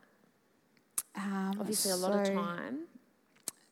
[1.16, 2.80] Um, Obviously, a lot of time.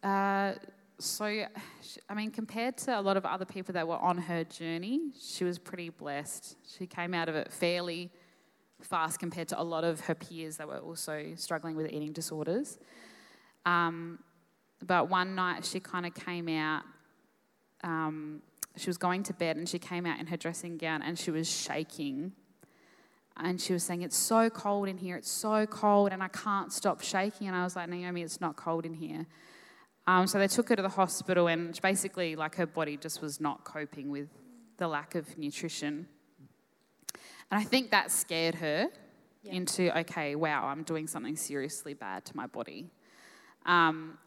[0.04, 0.54] Uh,
[1.00, 5.12] so, I mean, compared to a lot of other people that were on her journey,
[5.20, 6.56] she was pretty blessed.
[6.78, 8.12] She came out of it fairly
[8.82, 12.78] fast compared to a lot of her peers that were also struggling with eating disorders.
[13.66, 14.20] Um,
[14.86, 16.84] but one night she kind of came out,
[17.84, 18.42] um,
[18.76, 21.32] she was going to bed and she came out in her dressing gown and she
[21.32, 22.34] was shaking.
[23.40, 26.74] And she was saying, It's so cold in here, it's so cold, and I can't
[26.74, 27.48] stop shaking.
[27.48, 29.28] And I was like, Naomi, it's not cold in here.
[30.08, 33.40] Um, so they took her to the hospital, and basically, like, her body just was
[33.40, 34.30] not coping with
[34.78, 36.08] the lack of nutrition.
[37.52, 38.90] And I think that scared her
[39.44, 39.54] Yeah.
[39.54, 42.90] into, okay, wow, I'm doing something seriously bad to my body.
[43.66, 44.18] Um,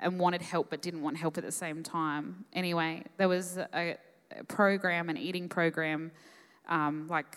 [0.00, 2.44] and wanted help, but didn't want help at the same time.
[2.52, 3.96] Anyway, there was a,
[4.36, 6.12] a program, an eating program,
[6.68, 7.36] um, like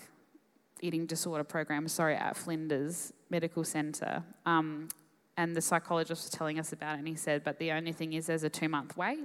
[0.81, 4.23] eating disorder program, sorry, at Flinders Medical Centre.
[4.45, 4.89] Um,
[5.37, 8.13] and the psychologist was telling us about it, and he said, but the only thing
[8.13, 9.19] is there's a two month wait.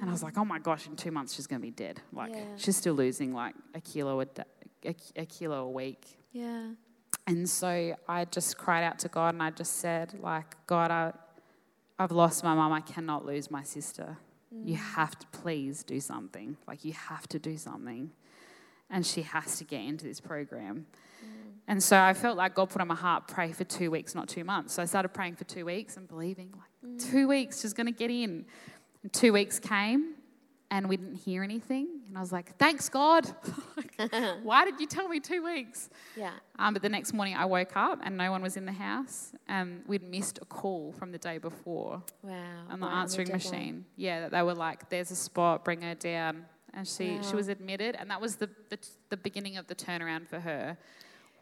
[0.00, 2.00] And I was like, oh my gosh, in two months she's going to be dead.
[2.12, 2.44] Like, Yeah.
[2.56, 4.42] she's still losing like a kilo a, da-
[4.84, 6.18] a, a kilo a week.
[6.32, 6.70] Yeah.
[7.26, 11.12] And so I just cried out to God and I just said, like, God, I,
[11.98, 12.72] I've lost my mum.
[12.72, 14.18] I cannot lose my sister.
[14.52, 14.94] You mm.
[14.94, 16.56] have to please do something.
[16.68, 18.12] Like, you have to do something.
[18.88, 20.86] And she has to get into this program.
[21.20, 21.52] Mm.
[21.66, 24.28] And so I felt like God put on my heart, pray for two weeks, not
[24.28, 24.74] two months.
[24.74, 27.10] So I started praying for two weeks and believing, like, mm.
[27.10, 28.44] two weeks, she's going to get in.
[29.02, 30.14] And two weeks came
[30.70, 31.95] and we didn't hear anything.
[32.16, 33.26] And I was like, thanks, God.
[33.98, 34.10] Like,
[34.42, 35.90] Why did you tell me two weeks?
[36.16, 36.32] Yeah.
[36.58, 39.32] Um, but the next morning I woke up and no one was in the house.
[39.48, 42.32] And we'd missed a call from the day before Wow.
[42.70, 43.84] on the Right, answering machine.
[43.96, 46.46] Yeah, that they were like, there's a spot, bring her down.
[46.72, 47.96] And she, she was admitted.
[47.98, 48.78] And that was the, the,
[49.10, 50.78] the beginning of the turnaround for her,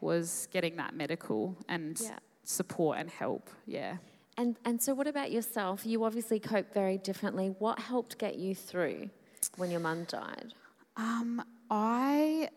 [0.01, 2.19] was getting that medical and Yeah.
[2.43, 3.49] support and help.
[3.65, 3.95] Yeah.
[4.37, 5.85] And and so, what about yourself?
[5.85, 7.55] You obviously cope very differently.
[7.59, 9.09] What helped get you through
[9.55, 10.53] when your mum died?
[10.97, 12.49] Um, I,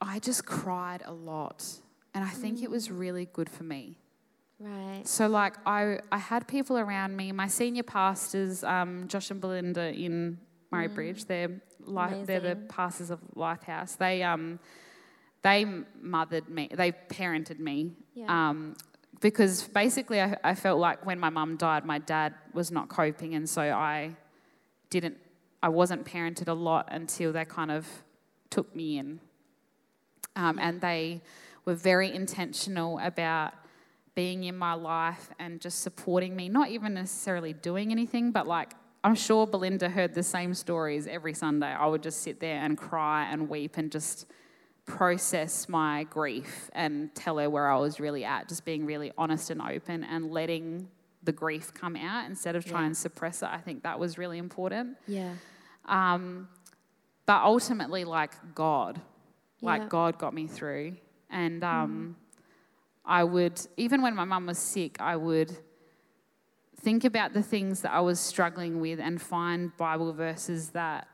[0.00, 1.64] I just cried a lot.
[2.14, 3.98] And I think it was really good for me.
[4.58, 5.02] Right.
[5.06, 7.30] So, like, I, I had people around me.
[7.30, 10.38] My senior pastors, um, Josh and Belinda in
[10.72, 13.96] Murray Bridge, they're, li- they're the pastors of Lifehouse.
[13.96, 14.58] They, um,
[15.42, 15.64] they
[16.00, 17.92] mothered me, they parented me.
[18.14, 18.48] Yeah.
[18.50, 18.74] Um,
[19.20, 23.34] because basically, I, I felt like when my mum died, my dad was not coping.
[23.34, 24.16] And so I
[24.90, 25.18] didn't,
[25.62, 27.86] I wasn't parented a lot until they kind of
[28.50, 29.20] took me in.
[30.36, 31.22] Um, and they
[31.64, 33.54] were very intentional about
[34.14, 38.72] being in my life and just supporting me, not even necessarily doing anything, but like
[39.04, 41.68] I'm sure Belinda heard the same stories every Sunday.
[41.68, 44.26] I would just sit there and cry and weep and just
[44.86, 49.50] process my grief and tell her where I was really at, just being really honest
[49.50, 50.88] and open and letting
[51.22, 52.86] the grief come out instead of trying Yeah.
[52.86, 53.48] and suppress it.
[53.48, 54.96] I think that was really important.
[55.06, 55.34] Yeah.
[55.86, 56.48] Um,
[57.26, 59.00] but ultimately, like God,
[59.60, 59.88] like Yeah.
[59.88, 60.96] God got me through.
[61.30, 62.16] And um,
[63.04, 65.56] I would, even when my mum was sick, I would
[66.80, 71.08] think about the things that I was struggling with and find Bible verses that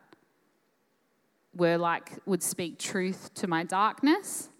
[1.55, 4.51] were like, would speak truth to my darkness.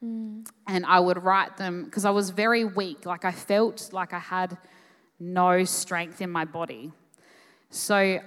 [0.00, 3.04] And I would write them because I was very weak.
[3.04, 4.56] Like I felt like I had
[5.20, 6.92] no strength in my body.
[7.70, 8.20] So,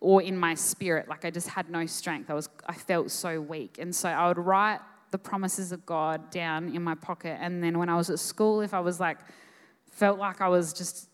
[0.00, 2.30] or in my spirit, like I just had no strength.
[2.30, 4.80] I was, I felt so weak, and so I would write
[5.12, 7.38] the promises of God down in my pocket.
[7.40, 9.18] And then when I was at school, if I was like,
[9.90, 11.08] felt like I was just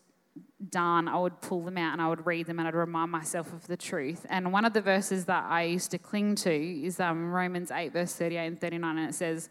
[0.69, 3.53] done, I would pull them out and I would read them and I'd remind myself
[3.53, 4.25] of the truth.
[4.29, 7.93] And one of the verses that I used to cling to is um, Romans 8,
[7.93, 9.49] verse 38 and 39, and it says,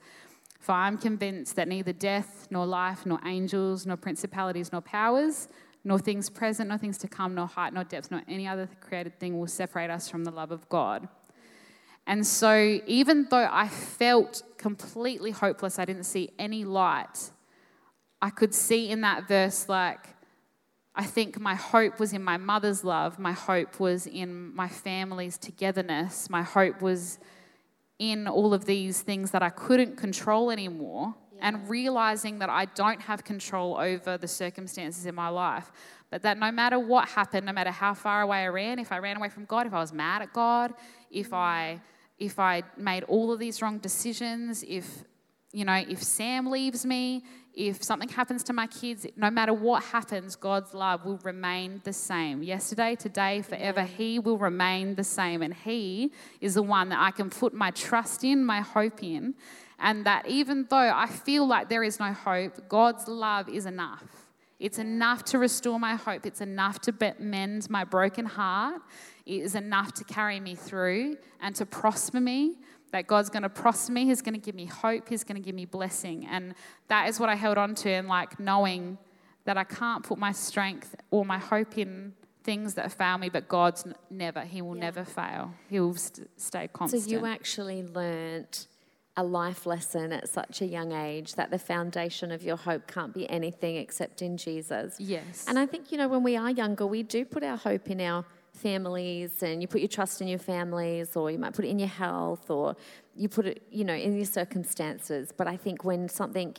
[0.61, 5.49] For I am convinced that neither death, nor life, nor angels, nor principalities, nor powers,
[5.89, 9.19] nor things present, nor things to come, nor height, nor depth, nor any other created
[9.19, 11.09] thing will separate us from the love of God.
[12.07, 17.31] And so, even though I felt completely hopeless, I didn't see any light,
[18.21, 20.01] I could see in that verse, like,
[20.95, 23.19] I think my hope was in my mother's love.
[23.19, 26.29] My hope was in my family's togetherness.
[26.29, 27.19] My hope was
[27.99, 31.49] in all of these things that I couldn't control anymore yeah.
[31.49, 35.71] and realizing that I don't have control over the circumstances in my life.
[36.11, 38.99] But that no matter what happened, no matter how far away I ran, if I
[38.99, 40.75] ran away from God, if I was mad at God,
[41.11, 41.37] if mm.
[41.37, 41.81] I
[42.19, 45.05] if I made all of these wrong decisions, if
[45.53, 47.25] you know, if Sam leaves me,
[47.55, 51.93] if something happens to my kids, no matter what happens, God's love will remain the
[51.93, 52.43] same.
[52.43, 55.43] Yesterday, today, forever, He will remain the same.
[55.43, 59.35] And He is the one that I can put my trust in, my hope in.
[59.79, 64.29] And that even though I feel like there is no hope, God's love is enough.
[64.59, 66.27] It's enough to restore my hope.
[66.27, 68.83] It's enough to mend my broken heart.
[69.25, 72.57] It is enough to carry me through and to prosper me
[72.91, 75.45] that God's going to prosper me, He's going to give me hope, He's going to
[75.45, 76.27] give me blessing.
[76.27, 76.55] And
[76.89, 78.99] that is what I held on to, and like knowing
[79.45, 82.15] that I can't put my strength or my hope in
[82.45, 84.85] things that fail me, but God's never, He will yeah.
[84.85, 85.53] never fail.
[85.69, 87.03] He will st- stay constant.
[87.03, 88.67] So you actually learnt
[89.19, 93.13] a life lesson at such a young age that the foundation of your hope can't
[93.13, 94.95] be anything except in Jesus.
[95.01, 95.45] Yes.
[95.49, 98.01] And I think, you know, when we are younger, we do put our hope in
[98.01, 101.69] our families and you put your trust in your families or you might put it
[101.69, 102.77] in your health or
[103.17, 106.57] you put it you know in your circumstances but i think when something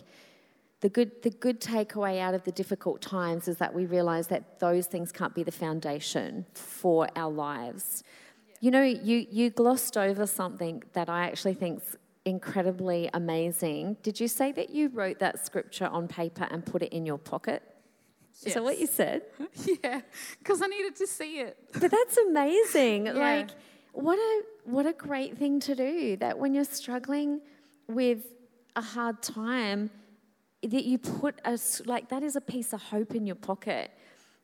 [0.80, 4.60] the good the good takeaway out of the difficult times is that we realize that
[4.60, 8.02] those things can't be the foundation for our lives
[8.48, 8.56] yeah.
[8.62, 11.98] you know you you glossed over something that i actually think's
[12.30, 16.94] incredibly amazing did you say that you wrote that scripture on paper and put it
[16.94, 17.64] in your pocket
[18.42, 18.48] Yes.
[18.48, 19.24] Is that what you said?
[19.84, 20.00] yeah,
[20.38, 21.58] because I needed to see it.
[21.74, 23.06] But that's amazing.
[23.08, 23.12] yeah.
[23.14, 23.50] Like,
[23.92, 26.16] what a what a great thing to do.
[26.16, 27.42] That when you're struggling
[27.88, 28.20] with
[28.78, 29.90] a hard time,
[30.64, 33.92] that you put a like that is a piece of hope in your pocket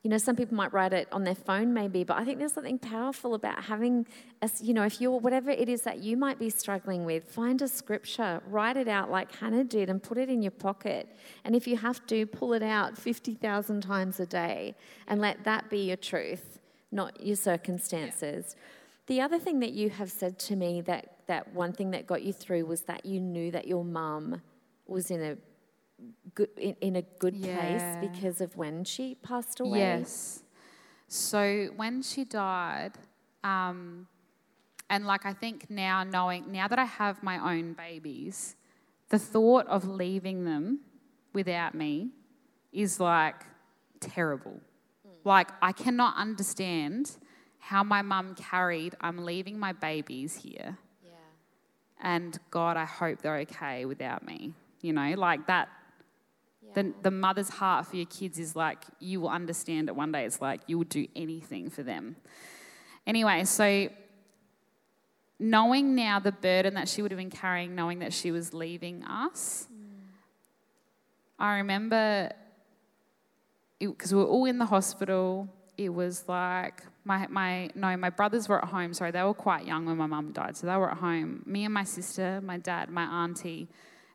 [0.06, 2.54] you know, some people might write it on their phone maybe, but I think there's
[2.54, 4.06] something powerful about having,
[4.44, 7.60] a, you know, if you're, whatever it is that you might be struggling with, find
[7.64, 11.10] a scripture, write it out like Hannah did and put it in your pocket.
[11.44, 14.76] And if you have to, pull it out 50,000 times a day
[15.08, 16.60] and let that be your truth,
[16.92, 18.56] not your circumstances.
[18.56, 18.64] Yeah.
[19.08, 22.22] The other thing that you have said to me that, that one thing that got
[22.22, 24.44] you through was that you knew that your mum
[24.86, 25.36] was in a
[26.34, 27.60] good, in, in a good yeah.
[27.60, 29.80] place because of when she passed away?
[29.80, 30.44] Yes.
[31.08, 32.94] So when she died,
[33.44, 34.08] um,
[34.90, 38.56] and like I think now, knowing now that I have my own babies,
[39.10, 40.80] the thought of leaving them
[41.34, 42.10] without me
[42.72, 43.44] is like
[44.00, 44.60] terrible.
[45.08, 45.12] Mm.
[45.24, 47.12] Like I cannot understand
[47.60, 50.78] how my mum carried, I'm leaving my babies here.
[51.04, 51.12] Yeah.
[52.00, 54.54] And God, I hope they're okay without me.
[54.82, 55.70] You know, like that
[56.74, 60.26] the, the mother's heart for your kids is like, you will understand it one day.
[60.26, 62.16] It's like, you will do anything for them.
[63.08, 63.90] Anyway, so
[65.40, 69.04] knowing now the burden that she would have been carrying, knowing that she was leaving
[69.04, 69.86] us, mm.
[71.38, 72.32] I remember
[73.80, 75.50] because we were all in the hospital.
[75.78, 78.94] It was like my my no, my brothers were at home.
[78.94, 81.44] Sorry, they were quite young when my mum died, so they were at home.
[81.46, 83.68] Me and my sister, my dad, my auntie,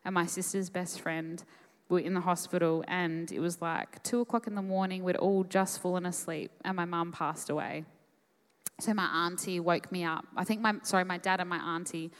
[0.03, 1.43] and my sister's best friend
[1.91, 5.03] we were in the hospital and it was like two o'clock in the morning.
[5.03, 7.83] We'd all just fallen asleep and my mum passed away.
[8.79, 10.25] So my auntie woke me up.
[10.37, 12.11] I think my, sorry, my dad and my auntie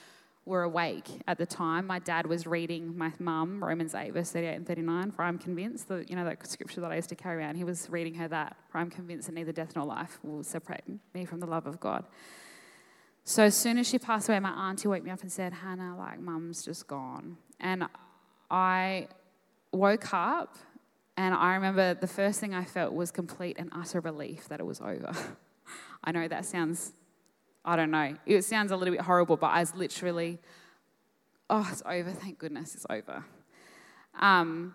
[0.46, 1.88] were awake at the time.
[1.88, 5.88] My dad was reading my mum Romans 8, verse 38 and 39, for I'm convinced,
[5.88, 7.56] that, you know, that scripture that I used to carry around.
[7.56, 10.84] He was reading her that, for I'm convinced that neither death nor life will separate
[11.14, 12.06] me from the love of God.
[13.24, 15.96] So as soon as she passed away, my auntie woke me up and said, Hannah,
[15.98, 17.38] like, mum's just gone.
[17.60, 17.88] And
[18.50, 19.08] I
[19.72, 20.58] woke up
[21.18, 24.66] and I remember the first thing I felt was complete and utter relief that it
[24.66, 25.12] was over.
[26.04, 26.94] I know that sounds,
[27.64, 30.40] I don't know, it sounds a little bit horrible, but I was literally,
[31.50, 33.24] oh, it's over, thank goodness it's over.
[34.20, 34.74] Um,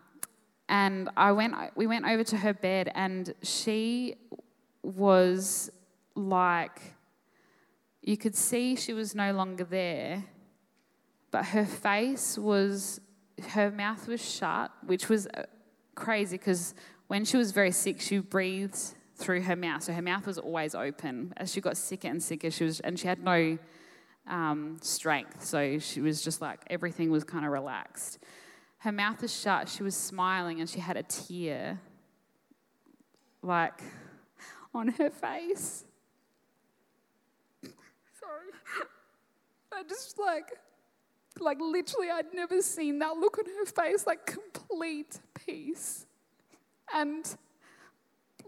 [0.69, 4.17] and I went, we went over to her bed, and she
[4.83, 5.71] was
[6.15, 6.81] like,
[8.03, 10.25] you could see she was no longer there,
[11.31, 13.01] but her face was
[13.51, 15.45] her mouth was shut, which was uh,
[15.95, 16.75] crazy because
[17.09, 18.79] when she was very sick, she breathed
[19.15, 19.83] through her mouth.
[19.83, 21.33] So her mouth was always open.
[21.37, 23.59] As she got sicker and sicker, she was, and she had no
[24.27, 25.45] um, strength.
[25.45, 28.19] So she was just like, everything was kind of relaxed.
[28.79, 29.69] Her mouth was shut.
[29.69, 31.81] She was smiling and she had a tear,
[33.43, 33.83] like,
[34.75, 35.85] on her face.
[37.63, 37.73] Sorry.
[39.73, 40.53] I just like,
[41.41, 46.07] like, literally, I'd never seen that look on her face, like complete peace.
[46.95, 47.27] And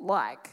[0.01, 0.51] like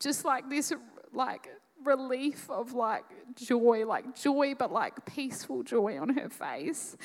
[0.00, 0.72] just like this
[1.12, 1.48] like
[1.84, 3.04] relief of like
[3.36, 6.96] joy, like joy, but like peaceful joy on her face.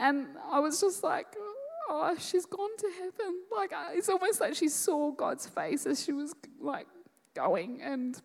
[0.00, 1.26] And I was just like,
[1.88, 3.42] oh, she's gone to heaven.
[3.54, 6.86] Like, it's almost like she saw God's face as she was like
[7.34, 7.80] going.
[7.82, 8.20] And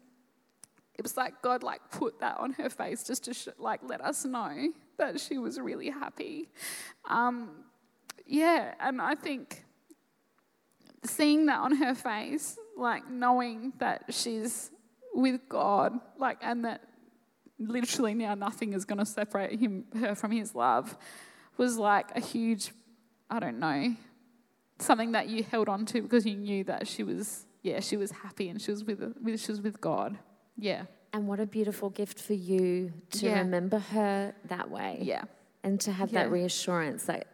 [0.95, 4.01] it was like God like put that on her face just to sh- like let
[4.01, 6.49] us know that she was really happy.
[7.09, 7.49] Um,
[8.25, 9.63] yeah, and I think
[11.03, 14.71] seeing that on her face, like knowing that she's
[15.13, 16.81] with God, like, and that
[17.59, 20.97] literally now nothing is going to separate him, her from his love,
[21.57, 22.71] was like a huge,
[23.29, 23.95] I don't know,
[24.79, 28.11] something that you held on to because you knew that she was, yeah, she was
[28.11, 30.17] happy and she was with, she was with God.
[30.57, 30.83] Yeah.
[31.13, 33.39] And what a beautiful gift for you to Yeah.
[33.39, 34.99] remember her that way.
[35.01, 35.23] Yeah.
[35.63, 36.23] And to have Yeah.
[36.23, 37.27] that reassurance that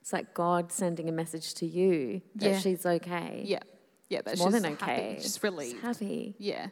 [0.00, 2.58] it's like God sending a message to you that Yeah.
[2.58, 3.42] she's okay.
[3.46, 3.60] Yeah.
[4.08, 4.22] Yeah.
[4.22, 4.92] That It's more she's than happy.
[4.92, 5.14] okay.
[5.16, 5.80] She's She's relieved.
[5.80, 6.34] happy.
[6.38, 6.68] Yeah.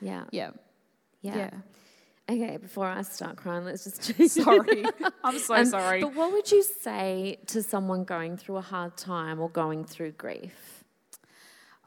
[0.00, 0.24] Yeah.
[0.32, 0.50] Yeah.
[1.22, 1.36] Yeah.
[1.36, 1.50] Yeah.
[2.28, 4.84] Okay, before I start crying, let's just Sorry.
[5.24, 6.00] I'm so Um, sorry.
[6.00, 10.12] But what would you say to someone going through a hard time or going through
[10.12, 10.84] grief?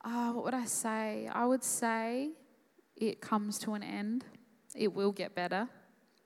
[0.03, 1.27] Uh, what would I say?
[1.31, 2.31] I would say
[3.07, 4.25] it comes to an end.
[4.75, 5.67] It will get better.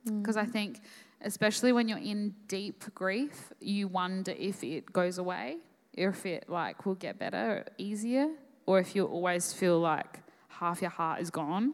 [0.07, 0.21] Mm.
[0.21, 0.81] Because I think,
[1.21, 5.57] especially when you're in deep grief, you wonder if it goes away,
[5.93, 8.29] if it like will get better, or easier,
[8.65, 11.73] or if you always feel like half your heart is gone.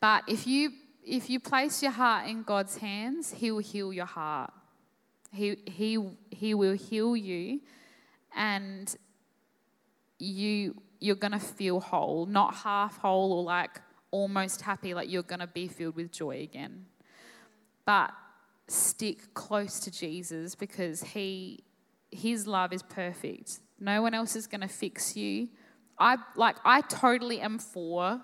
[0.00, 0.72] But if you
[1.04, 4.52] if you place your heart in God's hands, He will heal your heart.
[5.32, 5.98] He He
[6.30, 7.60] He will heal you,
[8.34, 8.94] and
[10.18, 13.80] you you're gonna feel whole, not half whole or like
[14.10, 16.86] almost happy, like you're gonna be filled with joy again.
[17.84, 18.12] But
[18.68, 21.64] stick close to Jesus because he
[22.10, 23.60] his love is perfect.
[23.78, 25.48] No one else is gonna fix you.
[25.98, 28.20] I like I totally am for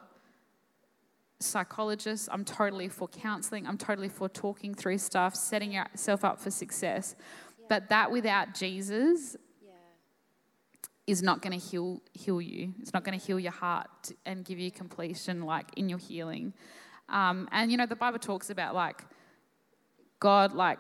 [1.41, 2.29] psychologists.
[2.31, 3.67] I'm totally for counseling.
[3.67, 7.15] I'm totally for talking through stuff, setting yourself up for success.
[7.69, 9.37] But that without Jesus
[11.13, 12.75] is not going to heal heal you.
[12.81, 16.55] It's not going to heal your heart and give you completion like in your healing.
[17.11, 19.05] Um, and you know the Bible talks about like
[20.19, 20.79] God like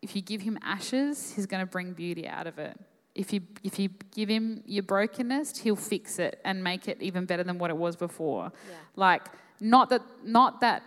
[0.00, 2.76] if you give him ashes, he's going to bring beauty out of it.
[3.14, 7.26] If you if you give him your brokenness, he'll fix it and make it even
[7.26, 8.52] better than what it was before.
[8.96, 9.26] Like
[9.60, 10.82] not that not that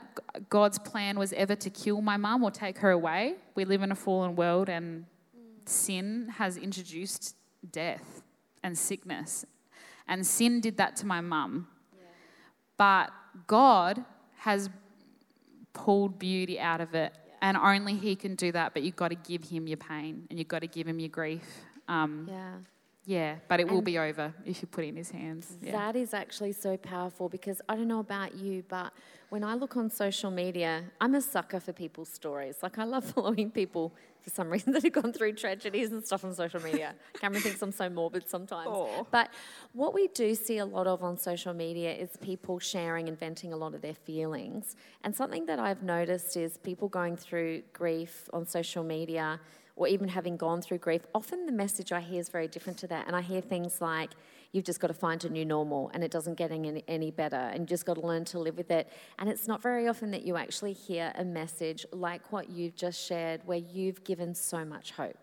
[0.50, 3.36] God's plan was ever to kill my mum or take her away.
[3.54, 5.06] We live in a fallen world and
[5.66, 7.36] sin has introduced
[7.72, 8.24] death
[8.64, 9.46] and sickness.
[10.08, 11.68] And sin did that to my mum.
[12.78, 13.12] But
[13.48, 14.04] God
[14.38, 14.70] has
[15.74, 17.14] pulled beauty out of it.
[17.42, 18.74] And only He can do that.
[18.74, 21.10] But you've got to give Him your pain and you've got to give Him your
[21.10, 21.44] grief.
[21.88, 22.56] Um, yeah.
[23.06, 23.38] Yeah.
[23.48, 25.58] but it will And- be over if you put it in His hands.
[25.62, 25.72] Yeah.
[25.72, 28.94] That is actually so powerful because I don't know about you, but
[29.30, 32.58] when I look on social media, I'm a sucker for people's stories.
[32.62, 36.24] Like, I love following people for some reason that have gone through tragedies and stuff
[36.26, 36.94] on social media.
[37.20, 38.70] Cameron thinks I'm so morbid sometimes.
[39.12, 39.30] But
[39.74, 43.54] what we do see a lot of on social media is people sharing and venting
[43.54, 44.76] a lot of their feelings.
[45.04, 49.40] And something that I've noticed is people going through grief on social media
[49.80, 52.88] or even having gone through grief, often the message I hear is very different to
[52.88, 53.08] that.
[53.08, 54.12] And I hear things like,
[54.52, 57.38] you've just got to find a new normal and it doesn't get any, any better
[57.38, 58.92] and you just got to learn to live with it.
[59.20, 63.02] And it's not very often that you actually hear a message like what you've just
[63.02, 65.18] shared where you've given so much hope.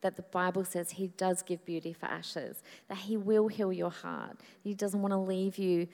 [0.00, 3.90] That the Bible says He does give beauty for ashes, that He will heal your
[3.90, 4.38] heart.
[4.62, 5.86] He doesn't want to leave you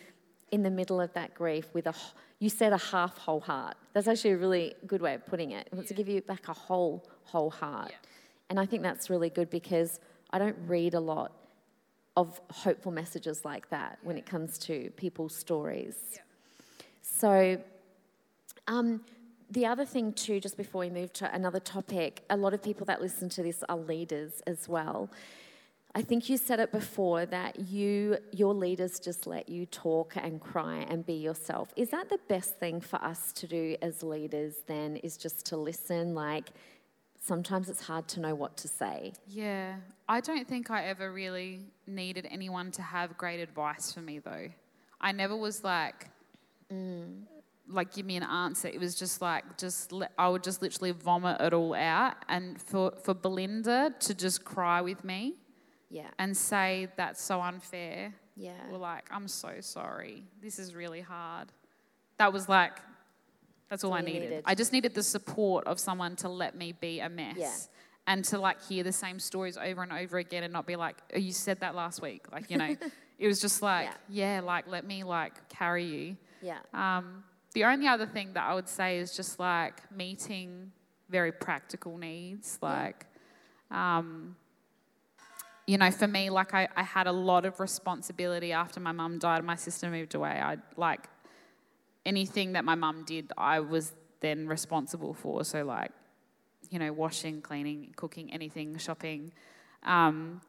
[0.53, 1.94] in the middle of that grief with a,
[2.38, 3.77] you said a half whole heart.
[3.92, 5.66] That's actually a really good way of putting it.
[5.68, 7.92] He wants to give you back a whole, whole heart.
[8.50, 11.32] And I think that's really good because I don't read a lot
[12.16, 15.96] of hopeful messages like that when it comes to people's stories.
[17.02, 17.58] So,
[18.68, 19.00] um,
[19.50, 22.87] the other thing, too, just before we move to another topic, a lot of people
[22.87, 25.10] that listen to this are leaders as well.
[25.94, 30.40] I think you said it before that you, your leaders just let you talk and
[30.40, 31.72] cry and be yourself.
[31.76, 35.56] Is that the best thing for us to do as leaders then, is just to
[35.56, 36.14] listen?
[36.14, 36.50] Like,
[37.24, 39.12] sometimes it's hard to know what to say.
[39.26, 39.76] Yeah,
[40.08, 44.48] I don't think I ever really needed anyone to have great advice for me though.
[45.00, 46.08] I never was like,
[46.72, 47.22] mm.
[47.68, 48.68] like give me an answer.
[48.68, 52.60] It was just like, just let, I would just literally vomit it all out, and
[52.60, 55.35] for for Belinda to just cry with me
[55.90, 56.10] Yeah.
[56.18, 58.14] and say that's so unfair.
[58.37, 58.52] Yeah.
[58.70, 60.25] Or like, I'm so sorry.
[60.42, 61.52] This is really hard.
[62.18, 62.72] That was like,
[63.69, 64.23] that's all I needed.
[64.23, 64.42] needed.
[64.46, 67.37] I just needed the support of someone to let me be a mess.
[67.37, 67.52] Yeah.
[68.06, 70.96] And to like hear the same stories over and over again and not be like,
[71.15, 72.27] oh, you said that last week.
[72.31, 72.77] Like, you know,
[73.19, 76.17] It was just like, yeah, like let me like carry you.
[76.42, 76.58] Yeah.
[76.73, 80.73] Um, the only other thing that I would say is just like meeting
[81.08, 82.58] very practical needs.
[82.60, 83.06] Like,
[83.71, 84.37] um,
[85.67, 89.19] you know, for me, like I, I had a lot of responsibility after my mum
[89.19, 90.40] died and my sister moved away.
[90.42, 91.08] I like
[92.07, 95.44] anything that my mum did, I was then responsible for.
[95.44, 95.90] So, like,
[96.71, 99.33] you know, washing, cleaning, cooking, anything, shopping.
[99.83, 100.40] Um,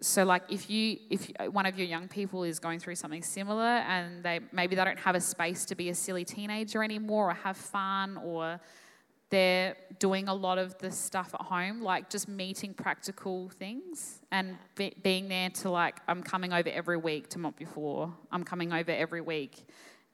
[0.00, 3.62] so like if you if one of your young people is going through something similar
[3.64, 7.34] and they maybe they don't have a space to be a silly teenager anymore or
[7.34, 8.60] have fun or
[9.30, 14.56] they're doing a lot of the stuff at home like just meeting practical things and
[14.74, 18.44] be, being there to like i'm coming over every week to mop your floor i'm
[18.44, 19.66] coming over every week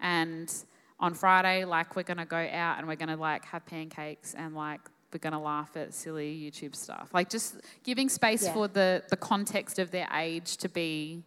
[0.03, 0.53] and
[1.01, 4.35] on friday like we're going to go out and we're going to like have pancakes
[4.35, 4.81] and like
[5.13, 7.11] we're going to laugh at silly YouTube stuff.
[7.13, 8.55] Like just giving space yeah.
[8.55, 11.23] for the, the context of their age to be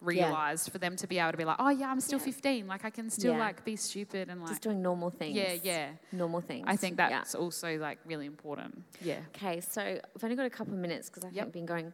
[0.00, 0.72] realized yeah.
[0.72, 2.24] for them to be able to be like, oh yeah, I'm still yeah.
[2.26, 2.66] 15.
[2.66, 3.38] Like I can still yeah.
[3.38, 5.36] like be stupid and like just doing normal things.
[5.36, 6.64] Yeah, yeah, normal things.
[6.66, 8.82] I think that's also like really important.
[9.00, 9.20] Yeah.
[9.34, 11.52] Okay, so I've only got a couple of minutes because I've yep.
[11.52, 11.92] been going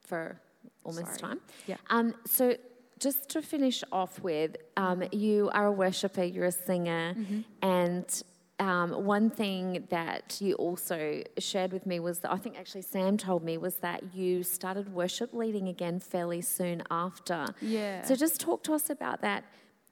[0.00, 0.40] for
[0.84, 1.34] almost Sorry.
[1.34, 1.40] time.
[1.66, 1.76] Yeah.
[1.90, 2.14] Um.
[2.26, 2.56] So
[2.98, 7.40] just to finish off with, um, you are a worshiper, you're a singer, mm-hmm.
[7.62, 8.22] and
[8.60, 13.16] um, one thing that you also shared with me was that I think actually Sam
[13.16, 17.46] told me was that you started worship leading again fairly soon after.
[17.60, 18.02] Yeah.
[18.04, 19.44] So just talk to us about that,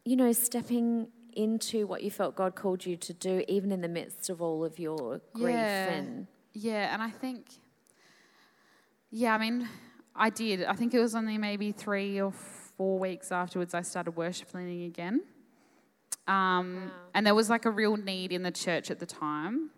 [0.05, 3.89] you know, stepping into what you felt God called you to do, even in the
[3.89, 5.93] midst of all of your grief yeah.
[5.93, 6.27] and.
[6.55, 7.47] Yeah, and I think,
[9.11, 9.67] yeah, I mean,
[10.15, 10.65] I did.
[10.65, 14.85] I think it was only maybe three or four weeks afterwards I started worship leading
[14.85, 15.23] again.
[16.27, 16.93] Um, wow.
[17.15, 19.71] And there was like a real need in the church at the time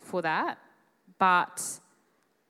[0.00, 0.58] for that.
[1.18, 1.80] But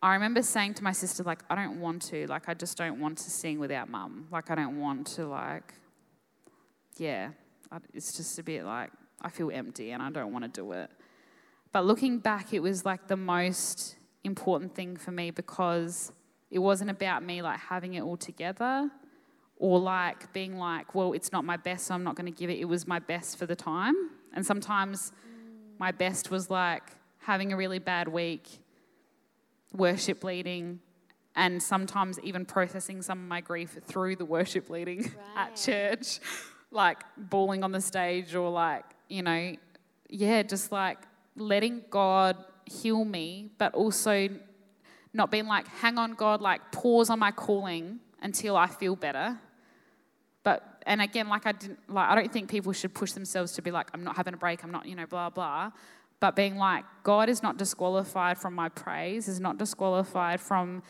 [0.03, 2.27] I remember saying to my sister, like, I don't want to.
[2.27, 4.27] Like, I just don't want to sing without mum.
[4.33, 5.75] Like, I don't want to, like,
[6.97, 7.31] yeah.
[7.95, 10.91] It's just a bit like, I feel empty and I don't want to do it.
[11.71, 16.13] But looking back, it was like the most important thing for me because
[16.51, 18.91] it wasn't about me like having it all together
[19.63, 22.51] or like being like, well, it's not my best, so I'm not going to give
[22.51, 22.59] it.
[22.59, 23.95] It was my best for the time.
[24.35, 25.13] And sometimes
[25.79, 26.83] my best was like
[27.19, 28.59] having a really bad week,
[29.73, 30.81] worship leading,
[31.37, 35.03] and sometimes even processing some of my grief through the worship leading
[35.37, 35.47] right.
[35.47, 36.19] at church,
[36.73, 39.55] like bawling on the stage or like, you know,
[40.09, 40.99] yeah, just like
[41.37, 42.37] letting God
[42.67, 44.29] heal me, but also
[45.15, 49.39] not being like, hang on, God, like pause on my calling until I feel better
[50.45, 53.63] but and again, like I didn't like I don't think people should push themselves to
[53.63, 55.71] be like, I'm not having a break, I'm not, you know, blah blah.
[56.21, 60.83] But being like, God is not disqualified from my praise, is not disqualified from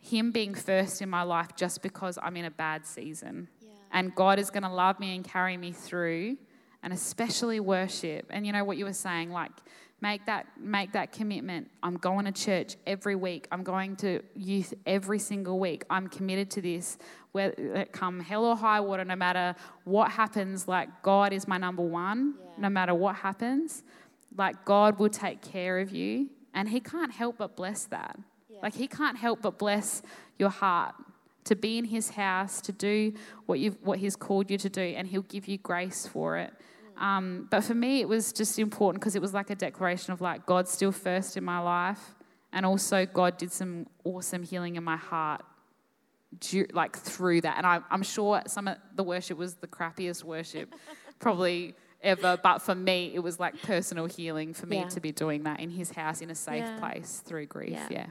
[0.00, 3.48] him being first in my life just because I'm in a bad season.
[3.60, 3.68] Yeah.
[3.92, 6.38] And God is gonna love me and carry me through
[6.82, 8.26] and especially worship.
[8.30, 9.52] And you know what you were saying, like
[10.00, 11.70] make that make that commitment.
[11.82, 13.48] I'm going to church every week.
[13.50, 15.84] I'm going to youth every single week.
[15.90, 16.98] I'm committed to this
[17.32, 21.58] whether it come hell or high water no matter what happens like god is my
[21.58, 22.50] number one yeah.
[22.58, 23.82] no matter what happens.
[24.36, 28.18] Like god will take care of you and he can't help but bless that.
[28.48, 28.58] Yeah.
[28.62, 30.02] like he can't help but bless
[30.38, 30.94] your heart
[31.44, 33.14] to be in his house to do
[33.46, 36.52] what you what he's called you to do and he'll give you grace for it
[36.98, 40.20] um, but for me, it was just important because it was like a declaration of
[40.20, 42.14] like God's still first in my life,
[42.52, 45.42] and also God did some awesome healing in my heart,
[46.72, 47.56] like through that.
[47.56, 50.74] And I, I'm sure some of the worship was the crappiest worship,
[51.18, 52.38] probably ever.
[52.42, 54.88] But for me, it was like personal healing for me yeah.
[54.88, 56.78] to be doing that in His house in a safe yeah.
[56.78, 57.70] place through grief.
[57.72, 57.88] yeah.
[57.90, 58.06] yeah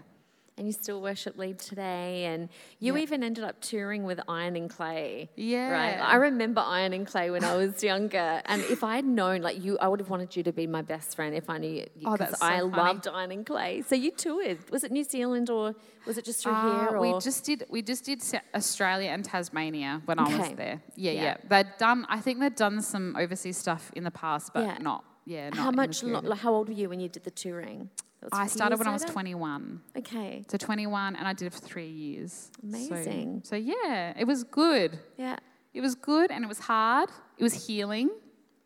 [0.57, 2.25] and you still worship lead today.
[2.25, 2.49] And
[2.79, 3.03] you yep.
[3.03, 5.29] even ended up touring with Iron and Clay.
[5.35, 5.69] Yeah.
[5.69, 5.99] Right.
[5.99, 8.41] I remember Iron and Clay when I was younger.
[8.45, 10.81] And if I had known, like you, I would have wanted you to be my
[10.81, 11.87] best friend if I knew you.
[12.05, 12.75] Oh, that's so I funny.
[12.75, 13.83] loved Iron and Clay.
[13.83, 14.57] So you toured.
[14.71, 16.97] Was it New Zealand or was it just through uh, here?
[16.97, 17.01] Or?
[17.01, 17.65] We just did.
[17.69, 18.23] We just did
[18.55, 20.33] Australia and Tasmania when okay.
[20.33, 20.81] I was there.
[20.95, 21.37] Yeah, yeah, yeah.
[21.47, 22.05] They'd done.
[22.09, 24.77] I think they'd done some overseas stuff in the past, but yeah.
[24.79, 25.03] not.
[25.25, 25.49] Yeah.
[25.49, 26.03] Not how much?
[26.03, 27.89] Lo- how old were you when you did the touring?
[28.31, 29.81] I started when I was 21.
[29.97, 30.43] Okay.
[30.49, 32.51] So 21, and I did it for three years.
[32.63, 33.41] Amazing.
[33.43, 34.99] So, so, yeah, it was good.
[35.17, 35.37] Yeah.
[35.73, 37.09] It was good, and it was hard.
[37.37, 38.09] It was healing.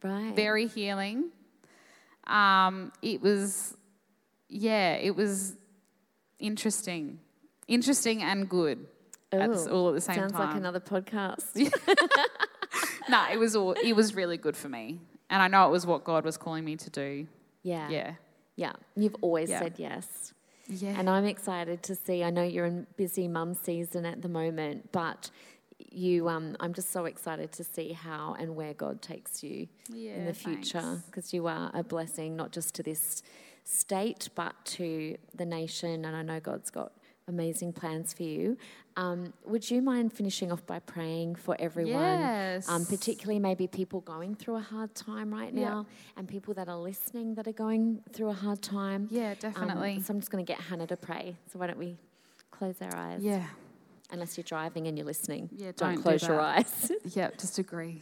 [0.03, 0.33] Right.
[0.35, 1.31] Very healing.
[2.25, 3.75] Um, it was,
[4.47, 5.55] yeah, it was
[6.39, 7.19] interesting,
[7.67, 8.87] interesting and good.
[9.33, 9.37] Ooh,
[9.69, 10.41] all at the same sounds time.
[10.41, 11.55] Sounds like another podcast.
[13.09, 13.73] no, it was all.
[13.73, 14.99] It was really good for me,
[15.29, 17.27] and I know it was what God was calling me to do.
[17.63, 17.89] Yeah.
[17.89, 18.13] Yeah.
[18.55, 19.59] Yeah, you've always yeah.
[19.59, 20.33] said yes.
[20.67, 20.95] Yeah.
[20.97, 22.23] And I'm excited to see.
[22.23, 25.29] I know you're in busy mum season at the moment, but
[25.89, 30.13] you, um, I'm just so excited to see how and where God takes you Yeah,
[30.13, 33.23] in the future because you are a blessing not just to this
[33.63, 36.05] state but to the nation.
[36.05, 36.93] And I know God's got
[37.31, 38.57] amazing plans for you.
[38.97, 42.19] Um, would you mind finishing off by praying for everyone?
[42.19, 42.69] Yes.
[42.69, 45.69] Um, particularly maybe people going through a hard time right Yeah.
[45.69, 45.85] now
[46.17, 49.07] and people that are listening that are going through a hard time.
[49.09, 50.01] Yeah, Um, definitely.
[50.01, 51.35] so I'm just going to get Hannah to pray.
[51.51, 51.97] So why don't we
[52.51, 53.21] close our eyes?
[53.23, 53.47] yeah.
[54.13, 55.49] Unless you're driving and you're listening.
[55.55, 56.91] Yeah, don't, don't do close your eyes.
[57.15, 58.01] Yeah, just agree.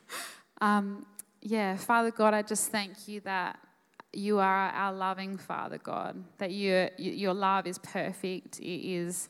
[0.60, 1.04] um,
[1.42, 3.58] yeah, Father God, I just thank you that
[4.12, 8.58] you are our loving Father God, that you, you, your love is perfect.
[8.58, 9.28] It is,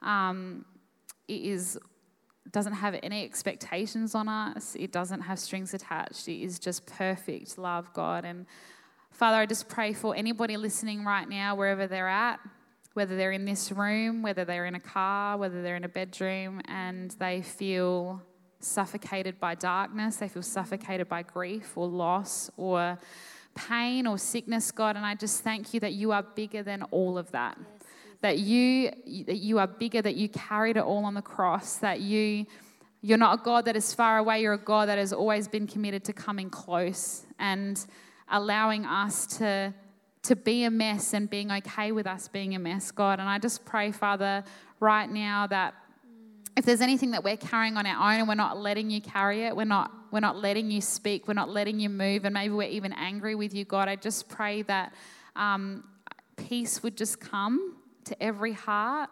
[0.00, 0.64] um,
[1.28, 1.78] it is,
[2.50, 4.74] doesn't have any expectations on us.
[4.78, 6.28] It doesn't have strings attached.
[6.28, 8.24] It is just perfect love, God.
[8.24, 8.46] And
[9.10, 12.40] Father, I just pray for anybody listening right now, wherever they're at,
[12.94, 16.60] whether they're in this room, whether they're in a car, whether they're in a bedroom,
[16.66, 18.22] and they feel
[18.60, 22.98] suffocated by darkness, they feel suffocated by grief or loss or
[23.54, 24.96] pain or sickness, God.
[24.96, 27.58] And I just thank you that you are bigger than all of that.
[28.20, 28.90] That you,
[29.26, 32.46] that you are bigger, that you carried it all on the cross, that you,
[33.00, 35.66] you're not a God that is far away, you're a God that has always been
[35.66, 37.84] committed to coming close and
[38.30, 39.74] allowing us to,
[40.22, 43.18] to be a mess and being okay with us being a mess, God.
[43.18, 44.44] And I just pray, Father,
[44.78, 45.74] right now that
[46.56, 49.44] if there's anything that we're carrying on our own and we're not letting you carry
[49.44, 52.52] it, we're not, we're not letting you speak, we're not letting you move, and maybe
[52.54, 54.92] we're even angry with you, God, I just pray that
[55.34, 55.84] um,
[56.36, 59.08] peace would just come to every heart,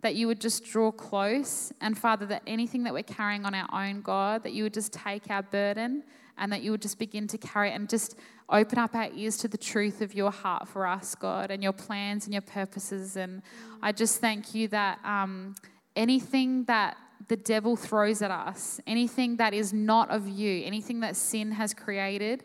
[0.00, 1.72] that you would just draw close.
[1.80, 4.92] And Father, that anything that we're carrying on our own, God, that you would just
[4.92, 6.04] take our burden
[6.38, 8.16] and that you would just begin to carry it and just
[8.48, 11.72] open up our ears to the truth of your heart for us, God, and your
[11.72, 13.16] plans and your purposes.
[13.16, 13.42] And
[13.82, 15.56] I just thank you that um,
[15.98, 16.96] anything that
[17.26, 21.74] the devil throws at us, anything that is not of you, anything that sin has
[21.74, 22.44] created,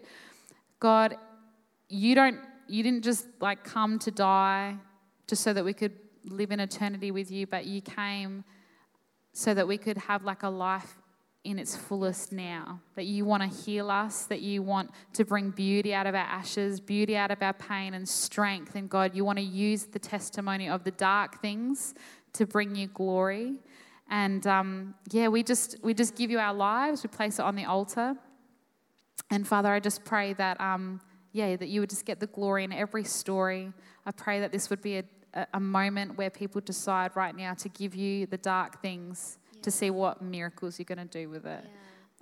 [0.80, 1.16] God,
[1.88, 4.76] you don't you didn't just like come to die
[5.28, 5.94] just so that we could
[6.26, 8.44] live in eternity with you, but you came
[9.34, 10.98] so that we could have like a life
[11.44, 12.80] in its fullest now.
[12.96, 16.22] That you want to heal us, that you want to bring beauty out of our
[16.22, 18.76] ashes, beauty out of our pain, and strength.
[18.76, 21.94] And God, you want to use the testimony of the dark things
[22.34, 23.56] to bring you glory.
[24.10, 27.04] And um, yeah, we just we just give you our lives.
[27.04, 28.16] We place it on the altar.
[29.30, 32.64] And Father, I just pray that um, yeah, that you would just get the glory
[32.64, 33.72] in every story.
[34.06, 35.04] I pray that this would be a,
[35.54, 39.90] a- moment where people decide right now to give you the dark things to see
[39.90, 41.66] what miracles you're going to do with it.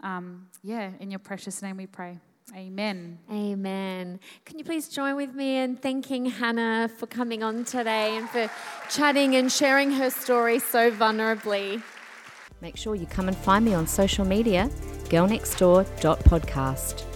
[0.03, 2.19] Um, yeah, in your precious name we pray.
[2.55, 3.19] Amen.
[3.31, 4.19] Amen.
[4.45, 8.49] Can you please join with me in thanking Hannah for coming on today and for
[8.89, 11.81] chatting and sharing her story so vulnerably?
[12.61, 14.69] Make sure you come and find me on social media,
[15.05, 17.10] girlnextdoor.podcast.